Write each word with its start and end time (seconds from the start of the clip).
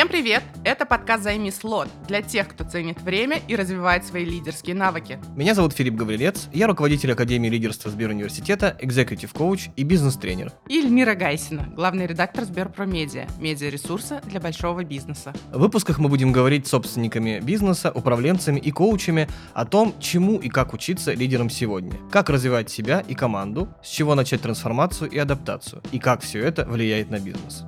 Всем 0.00 0.08
привет! 0.08 0.42
Это 0.64 0.86
подкаст 0.86 1.24
«Займи 1.24 1.50
слот» 1.50 1.86
для 2.08 2.22
тех, 2.22 2.48
кто 2.48 2.64
ценит 2.64 3.02
время 3.02 3.38
и 3.46 3.54
развивает 3.54 4.06
свои 4.06 4.24
лидерские 4.24 4.74
навыки. 4.74 5.18
Меня 5.36 5.54
зовут 5.54 5.74
Филипп 5.74 5.94
Гаврилец, 5.94 6.48
я 6.54 6.68
руководитель 6.68 7.12
Академии 7.12 7.50
лидерства 7.50 7.90
Сберуниверситета, 7.90 8.78
экзекутив-коуч 8.80 9.72
и 9.76 9.82
бизнес-тренер. 9.82 10.54
И 10.70 10.78
Эльмира 10.78 11.14
Гайсина, 11.14 11.68
главный 11.76 12.06
редактор 12.06 12.44
Сберпромедиа, 12.44 13.26
медиаресурса 13.38 14.22
для 14.24 14.40
большого 14.40 14.84
бизнеса. 14.84 15.34
В 15.52 15.58
выпусках 15.58 15.98
мы 15.98 16.08
будем 16.08 16.32
говорить 16.32 16.66
с 16.66 16.70
собственниками 16.70 17.38
бизнеса, 17.40 17.92
управленцами 17.94 18.58
и 18.58 18.70
коучами 18.70 19.28
о 19.52 19.66
том, 19.66 19.94
чему 20.00 20.38
и 20.38 20.48
как 20.48 20.72
учиться 20.72 21.12
лидерам 21.12 21.50
сегодня, 21.50 21.92
как 22.10 22.30
развивать 22.30 22.70
себя 22.70 23.00
и 23.06 23.14
команду, 23.14 23.68
с 23.84 23.90
чего 23.90 24.14
начать 24.14 24.40
трансформацию 24.40 25.10
и 25.10 25.18
адаптацию, 25.18 25.82
и 25.92 25.98
как 25.98 26.22
все 26.22 26.40
это 26.40 26.64
влияет 26.64 27.10
на 27.10 27.20
бизнес. 27.20 27.66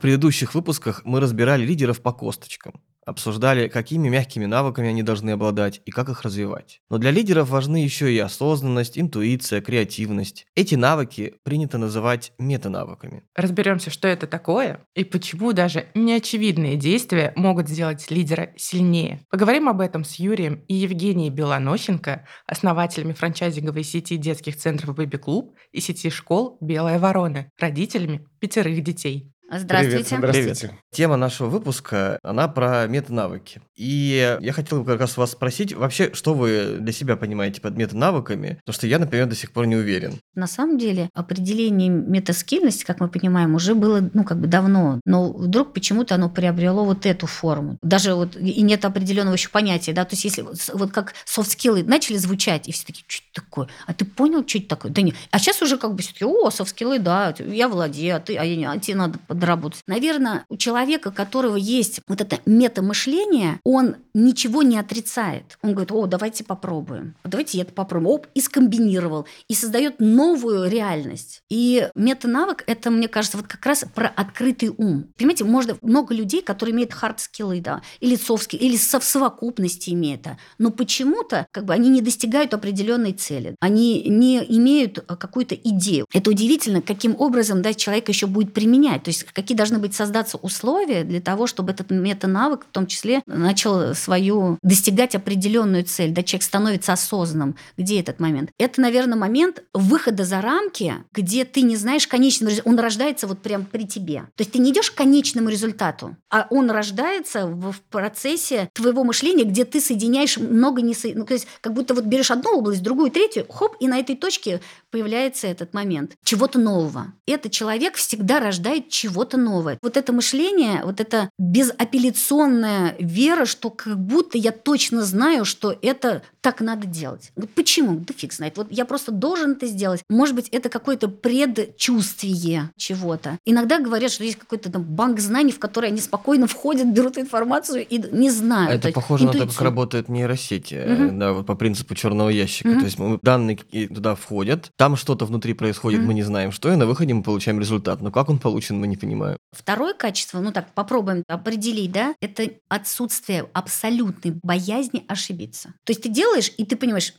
В 0.00 0.02
предыдущих 0.02 0.54
выпусках 0.54 1.02
мы 1.04 1.20
разбирали 1.20 1.62
лидеров 1.62 2.00
по 2.00 2.10
косточкам, 2.10 2.80
обсуждали, 3.04 3.68
какими 3.68 4.08
мягкими 4.08 4.46
навыками 4.46 4.88
они 4.88 5.02
должны 5.02 5.28
обладать 5.28 5.82
и 5.84 5.90
как 5.90 6.08
их 6.08 6.22
развивать. 6.22 6.80
Но 6.88 6.96
для 6.96 7.10
лидеров 7.10 7.50
важны 7.50 7.84
еще 7.84 8.10
и 8.10 8.18
осознанность, 8.18 8.98
интуиция, 8.98 9.60
креативность. 9.60 10.46
Эти 10.54 10.74
навыки 10.74 11.34
принято 11.42 11.76
называть 11.76 12.32
метанавыками. 12.38 13.24
Разберемся, 13.34 13.90
что 13.90 14.08
это 14.08 14.26
такое 14.26 14.80
и 14.94 15.04
почему 15.04 15.52
даже 15.52 15.88
неочевидные 15.94 16.76
действия 16.76 17.34
могут 17.36 17.68
сделать 17.68 18.10
лидера 18.10 18.54
сильнее. 18.56 19.20
Поговорим 19.28 19.68
об 19.68 19.82
этом 19.82 20.04
с 20.04 20.14
Юрием 20.14 20.64
и 20.66 20.76
Евгенией 20.76 21.28
Белонощенко, 21.28 22.26
основателями 22.46 23.12
франчайзинговой 23.12 23.84
сети 23.84 24.16
детских 24.16 24.56
центров 24.56 24.96
«Бэби 24.96 25.18
Клуб» 25.18 25.58
и 25.72 25.80
сети 25.80 26.08
школ 26.08 26.56
«Белая 26.62 26.98
ворона», 26.98 27.50
родителями 27.58 28.26
пятерых 28.38 28.82
детей. 28.82 29.34
Здравствуйте. 29.52 30.04
Привет, 30.04 30.18
здравствуйте. 30.18 30.66
Привет. 30.68 30.84
Тема 30.92 31.16
нашего 31.16 31.48
выпуска, 31.48 32.20
она 32.22 32.46
про 32.46 32.86
метанавыки. 32.86 33.60
И 33.74 34.38
я 34.40 34.52
хотел 34.52 34.84
как 34.84 35.00
раз 35.00 35.16
вас 35.16 35.32
спросить, 35.32 35.74
вообще, 35.74 36.10
что 36.14 36.34
вы 36.34 36.76
для 36.78 36.92
себя 36.92 37.16
понимаете 37.16 37.60
под 37.60 37.76
метанавыками? 37.76 38.60
Потому 38.64 38.74
что 38.74 38.86
я, 38.86 39.00
например, 39.00 39.26
до 39.26 39.34
сих 39.34 39.50
пор 39.50 39.66
не 39.66 39.74
уверен. 39.74 40.20
На 40.36 40.46
самом 40.46 40.78
деле, 40.78 41.10
определение 41.14 41.88
метаскильности, 41.88 42.84
как 42.84 43.00
мы 43.00 43.08
понимаем, 43.08 43.56
уже 43.56 43.74
было, 43.74 44.08
ну, 44.12 44.22
как 44.22 44.40
бы 44.40 44.46
давно. 44.46 45.00
Но 45.04 45.32
вдруг 45.32 45.72
почему-то 45.72 46.14
оно 46.14 46.30
приобрело 46.30 46.84
вот 46.84 47.04
эту 47.04 47.26
форму. 47.26 47.76
Даже 47.82 48.14
вот 48.14 48.36
и 48.36 48.62
нет 48.62 48.84
определенного 48.84 49.34
еще 49.34 49.48
понятия, 49.48 49.92
да, 49.92 50.04
то 50.04 50.12
есть 50.14 50.24
если 50.24 50.44
вот 50.72 50.92
как 50.92 51.14
софт-скиллы 51.24 51.82
начали 51.82 52.18
звучать, 52.18 52.68
и 52.68 52.72
все 52.72 52.86
таки 52.86 53.04
что 53.08 53.24
это 53.32 53.42
такое? 53.42 53.68
А 53.86 53.94
ты 53.94 54.04
понял, 54.04 54.46
что 54.46 54.58
это 54.58 54.68
такое? 54.68 54.92
Да 54.92 55.02
нет. 55.02 55.16
А 55.32 55.40
сейчас 55.40 55.60
уже 55.60 55.76
как 55.76 55.94
бы 55.94 56.02
все 56.02 56.12
таки 56.12 56.24
о, 56.24 56.50
софт-скиллы, 56.50 57.00
да, 57.00 57.34
я 57.38 57.68
владею, 57.68 58.16
а 58.16 58.20
ты, 58.20 58.36
а, 58.36 58.44
я, 58.44 58.70
а 58.70 58.78
тебе 58.78 58.96
надо 58.96 59.18
доработать. 59.40 59.82
Наверное, 59.88 60.44
у 60.48 60.56
человека, 60.56 61.08
у 61.08 61.12
которого 61.12 61.56
есть 61.56 62.00
вот 62.06 62.20
это 62.20 62.38
метамышление, 62.46 63.58
он 63.64 63.96
ничего 64.14 64.62
не 64.62 64.78
отрицает. 64.78 65.58
Он 65.62 65.72
говорит, 65.72 65.90
о, 65.90 66.06
давайте 66.06 66.44
попробуем. 66.44 67.16
Давайте 67.24 67.60
это 67.60 67.72
попробуем. 67.72 68.14
Оп, 68.14 68.26
и 68.34 68.40
скомбинировал. 68.40 69.26
И 69.48 69.54
создает 69.54 69.96
новую 69.98 70.70
реальность. 70.70 71.42
И 71.50 71.88
метанавык– 71.96 72.62
это, 72.68 72.90
мне 72.90 73.08
кажется, 73.08 73.36
вот 73.36 73.48
как 73.48 73.66
раз 73.66 73.84
про 73.94 74.06
открытый 74.06 74.68
ум. 74.76 75.06
Понимаете, 75.16 75.44
можно 75.44 75.76
много 75.82 76.14
людей, 76.14 76.40
которые 76.40 76.74
имеют 76.74 76.92
хард-скиллы, 76.92 77.60
да, 77.60 77.82
или 77.98 78.14
софт 78.14 78.54
или 78.54 78.76
в 78.76 78.80
совокупности 78.80 79.90
имеют 79.90 80.20
это. 80.20 80.38
Но 80.58 80.70
почему-то 80.70 81.46
как 81.50 81.64
бы 81.64 81.74
они 81.74 81.88
не 81.88 82.00
достигают 82.00 82.54
определенной 82.54 83.12
цели. 83.12 83.56
Они 83.60 84.02
не 84.08 84.38
имеют 84.38 84.98
какую-то 85.00 85.54
идею. 85.54 86.06
Это 86.12 86.30
удивительно, 86.30 86.82
каким 86.82 87.16
образом 87.18 87.62
да, 87.62 87.74
человек 87.74 88.08
еще 88.08 88.26
будет 88.26 88.52
применять. 88.52 89.04
То 89.04 89.10
есть 89.10 89.24
какие 89.32 89.56
должны 89.56 89.78
быть 89.78 89.94
создаться 89.94 90.36
условия 90.36 91.04
для 91.04 91.20
того, 91.20 91.46
чтобы 91.46 91.72
этот 91.72 91.90
метанавык 91.90 92.64
в 92.64 92.72
том 92.72 92.86
числе 92.86 93.22
начал 93.26 93.94
свою 93.94 94.58
достигать 94.62 95.14
определенную 95.14 95.84
цель, 95.84 96.12
да, 96.12 96.22
человек 96.22 96.44
становится 96.44 96.92
осознанным. 96.92 97.56
Где 97.76 98.00
этот 98.00 98.20
момент? 98.20 98.50
Это, 98.58 98.80
наверное, 98.80 99.18
момент 99.18 99.62
выхода 99.74 100.24
за 100.24 100.40
рамки, 100.40 100.94
где 101.12 101.44
ты 101.44 101.62
не 101.62 101.76
знаешь 101.76 102.06
конечного 102.06 102.50
результата. 102.50 102.68
Он 102.70 102.78
рождается 102.78 103.26
вот 103.26 103.40
прямо 103.40 103.64
при 103.64 103.86
тебе. 103.86 104.20
То 104.36 104.42
есть 104.42 104.52
ты 104.52 104.58
не 104.58 104.70
идешь 104.70 104.90
к 104.90 104.94
конечному 104.94 105.48
результату, 105.48 106.16
а 106.30 106.46
он 106.50 106.70
рождается 106.70 107.46
в 107.46 107.74
процессе 107.90 108.70
твоего 108.74 109.04
мышления, 109.04 109.44
где 109.44 109.64
ты 109.64 109.80
соединяешь 109.80 110.36
много 110.36 110.82
не 110.82 110.94
ну, 111.14 111.24
то 111.24 111.34
есть 111.34 111.46
как 111.60 111.72
будто 111.72 111.94
вот 111.94 112.04
берешь 112.04 112.30
одну 112.30 112.58
область, 112.58 112.82
другую, 112.82 113.10
третью, 113.10 113.46
хоп, 113.48 113.76
и 113.80 113.88
на 113.88 113.98
этой 113.98 114.16
точке 114.16 114.60
появляется 114.90 115.46
этот 115.46 115.72
момент 115.74 116.12
чего-то 116.24 116.58
нового. 116.58 117.12
Этот 117.26 117.52
человек 117.52 117.94
всегда 117.94 118.40
рождает 118.40 118.88
чего-то 119.10 119.36
новое. 119.36 119.78
Вот 119.82 119.96
это 119.96 120.12
мышление, 120.12 120.82
вот 120.84 121.00
это 121.00 121.30
безапелляционная 121.38 122.96
вера, 122.98 123.44
что 123.44 123.70
как 123.70 123.98
будто 123.98 124.38
я 124.38 124.52
точно 124.52 125.02
знаю, 125.02 125.44
что 125.44 125.76
это 125.82 126.22
так 126.40 126.60
надо 126.60 126.86
делать. 126.86 127.32
Вот 127.36 127.50
почему? 127.50 127.96
Да 128.00 128.14
фиг 128.16 128.32
знает. 128.32 128.56
Вот 128.56 128.68
я 128.70 128.84
просто 128.84 129.12
должен 129.12 129.52
это 129.52 129.66
сделать. 129.66 130.02
Может 130.08 130.34
быть, 130.34 130.48
это 130.48 130.68
какое-то 130.68 131.08
предчувствие 131.08 132.70
чего-то. 132.76 133.38
Иногда 133.44 133.78
говорят, 133.78 134.10
что 134.10 134.24
есть 134.24 134.38
какой-то 134.38 134.70
там 134.70 134.82
банк 134.82 135.20
знаний, 135.20 135.52
в 135.52 135.58
который 135.58 135.90
они 135.90 136.00
спокойно 136.00 136.46
входят, 136.46 136.86
берут 136.86 137.18
информацию 137.18 137.86
и 137.86 137.98
не 137.98 138.30
знают. 138.30 138.84
Это 138.84 138.92
похоже 138.92 139.24
интуицию. 139.24 139.46
на 139.46 139.52
то, 139.52 139.56
как 139.56 139.62
работает 139.62 140.08
нейросети, 140.08 140.74
угу. 140.74 141.18
да, 141.18 141.32
вот 141.32 141.46
по 141.46 141.54
принципу 141.54 141.94
черного 141.94 142.30
ящика. 142.30 142.68
Угу. 142.68 142.78
То 142.78 142.84
есть 142.84 142.98
данные 143.22 143.58
туда 143.88 144.14
входят, 144.14 144.70
там 144.76 144.96
что-то 144.96 145.26
внутри 145.26 145.54
происходит, 145.54 146.00
угу. 146.00 146.08
мы 146.08 146.14
не 146.14 146.22
знаем, 146.22 146.52
что, 146.52 146.72
и 146.72 146.76
на 146.76 146.86
выходе 146.86 147.14
мы 147.14 147.22
получаем 147.22 147.60
результат. 147.60 148.00
Но 148.00 148.10
как 148.10 148.30
он 148.30 148.38
получен, 148.38 148.78
мы 148.78 148.86
не 148.86 148.96
понимаем. 148.96 149.36
Второе 149.52 149.94
качество, 149.94 150.40
ну 150.40 150.52
так 150.52 150.72
попробуем 150.72 151.24
определить, 151.28 151.92
да, 151.92 152.14
это 152.20 152.50
отсутствие 152.68 153.46
абсолютной 153.52 154.38
боязни 154.42 155.04
ошибиться. 155.08 155.74
То 155.84 155.90
есть 155.90 156.02
ты 156.02 156.08
делаешь, 156.08 156.29
и 156.56 156.64
ты 156.64 156.76
понимаешь, 156.76 157.14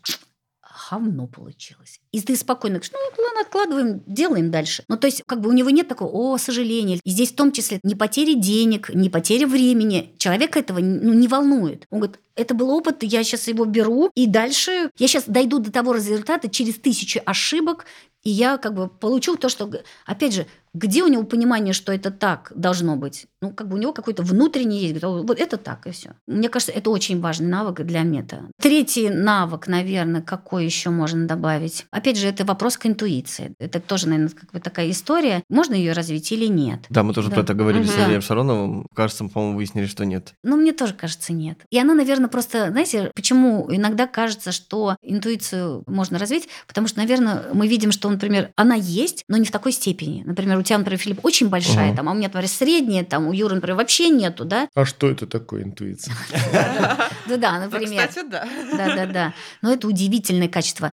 говно 0.92 1.28
получилось. 1.28 2.00
И 2.12 2.22
ты 2.22 2.36
спокойно 2.36 2.76
говоришь, 2.76 2.92
ну 2.92 3.24
ладно, 3.24 3.42
откладываем, 3.42 4.04
делаем 4.06 4.52
дальше. 4.52 4.84
Ну 4.88 4.98
то 4.98 5.08
есть 5.08 5.24
как 5.26 5.42
бы 5.42 5.50
у 5.50 5.54
него 5.54 5.70
нет 5.70 5.88
такого, 5.88 6.10
о, 6.10 6.38
сожаления. 6.38 7.00
И 7.04 7.10
здесь 7.10 7.32
в 7.32 7.36
том 7.36 7.52
числе 7.52 7.80
не 7.84 7.96
потери 7.96 8.34
денег, 8.34 8.90
не 8.94 9.10
потери 9.10 9.46
времени. 9.46 10.14
Человека 10.18 10.60
этого 10.60 10.80
ну, 10.80 11.14
не 11.14 11.28
волнует. 11.28 11.86
Он 11.90 12.00
говорит, 12.00 12.20
это 12.36 12.54
был 12.54 12.70
опыт, 12.72 13.04
я 13.04 13.24
сейчас 13.24 13.48
его 13.48 13.66
беру, 13.66 14.10
и 14.16 14.28
дальше 14.28 14.92
я 14.98 15.08
сейчас 15.08 15.26
дойду 15.28 15.60
до 15.60 15.72
того 15.72 15.94
результата 15.94 16.50
через 16.50 16.76
тысячи 16.76 17.22
ошибок, 17.26 17.86
и 18.24 18.30
я 18.30 18.58
как 18.58 18.74
бы 18.74 18.88
получу 18.88 19.36
то, 19.36 19.50
что, 19.50 19.72
опять 20.06 20.34
же, 20.34 20.46
где 20.74 21.04
у 21.04 21.08
него 21.08 21.24
понимание, 21.24 21.74
что 21.74 21.92
это 21.92 22.12
так 22.12 22.52
должно 22.56 22.96
быть? 22.96 23.26
Ну, 23.42 23.52
как 23.52 23.68
бы 23.68 23.76
у 23.76 23.80
него 23.80 23.92
какой-то 23.92 24.24
внутренний 24.24 24.80
есть. 24.80 25.04
Вот 25.04 25.38
это 25.38 25.58
так, 25.58 25.86
и 25.88 25.92
все. 25.92 26.12
Мне 26.28 26.48
кажется, 26.48 26.72
это 26.72 26.90
очень 26.92 27.20
важный 27.20 27.48
навык 27.48 27.82
для 27.82 28.04
мета. 28.04 28.44
Третий 28.62 29.10
навык, 29.10 29.68
наверное, 29.68 30.22
какой 30.22 30.66
еще 30.66 30.90
можно 30.90 31.28
добавить? 31.28 31.86
Опять 31.92 32.18
же, 32.18 32.28
это 32.28 32.46
вопрос 32.46 32.78
к 32.78 32.86
интуиции. 32.86 33.54
Это 33.60 33.82
тоже, 33.82 34.08
наверное, 34.08 34.30
как 34.30 34.52
бы 34.52 34.60
такая 34.60 34.90
история. 34.92 35.44
Можно 35.50 35.74
ее 35.74 35.92
развить 35.92 36.32
или 36.32 36.46
нет? 36.46 36.86
Да, 36.90 37.04
мы 37.04 37.14
тоже 37.14 37.30
да. 37.30 37.36
про 37.36 37.44
это 37.44 37.54
говорили 37.54 37.84
угу. 37.84 37.92
с 37.92 37.98
Андреем 37.98 38.22
Шароновым. 38.22 38.88
Кажется, 38.96 39.26
по-моему, 39.26 39.58
выяснили, 39.58 39.88
что 39.88 40.06
нет. 40.06 40.34
Ну, 40.44 40.56
мне 40.56 40.72
тоже 40.72 40.94
кажется, 40.94 41.34
нет. 41.34 41.60
И 41.70 41.80
она, 41.80 41.96
наверное, 41.96 42.30
просто, 42.30 42.70
знаете, 42.70 43.12
почему 43.14 43.68
иногда 43.70 44.08
кажется, 44.08 44.54
что 44.54 44.96
интуицию 45.02 45.84
можно 45.88 46.18
развить? 46.18 46.48
Потому 46.68 46.88
что, 46.88 47.00
наверное, 47.00 47.46
мы 47.54 47.68
видим, 47.68 47.92
что, 47.92 48.11
например, 48.12 48.52
она 48.56 48.76
есть, 48.76 49.24
но 49.28 49.38
не 49.38 49.46
в 49.46 49.52
такой 49.52 49.72
степени. 49.72 50.24
Например, 50.26 50.58
у 50.58 50.64
тебя, 50.64 50.78
например, 50.78 51.00
Филипп, 51.00 51.26
очень 51.26 51.50
большая, 51.50 51.90
угу. 51.90 51.98
там, 51.98 52.10
а 52.10 52.12
у 52.12 52.16
меня, 52.16 52.28
например, 52.28 52.48
средняя, 52.48 53.04
там, 53.04 53.28
у 53.28 53.34
Юры, 53.34 53.56
например, 53.56 53.78
вообще 53.78 54.10
нету, 54.10 54.46
да? 54.46 54.68
А 54.76 54.86
что 54.86 55.10
это 55.10 55.28
такое 55.28 55.64
интуиция? 55.64 56.14
Да-да, 57.28 57.60
например. 57.60 58.08
Кстати, 58.08 58.28
да. 58.28 58.48
Да-да-да. 58.72 59.34
Но 59.62 59.74
это 59.74 59.88
удивительное 59.88 60.48
качество. 60.50 60.92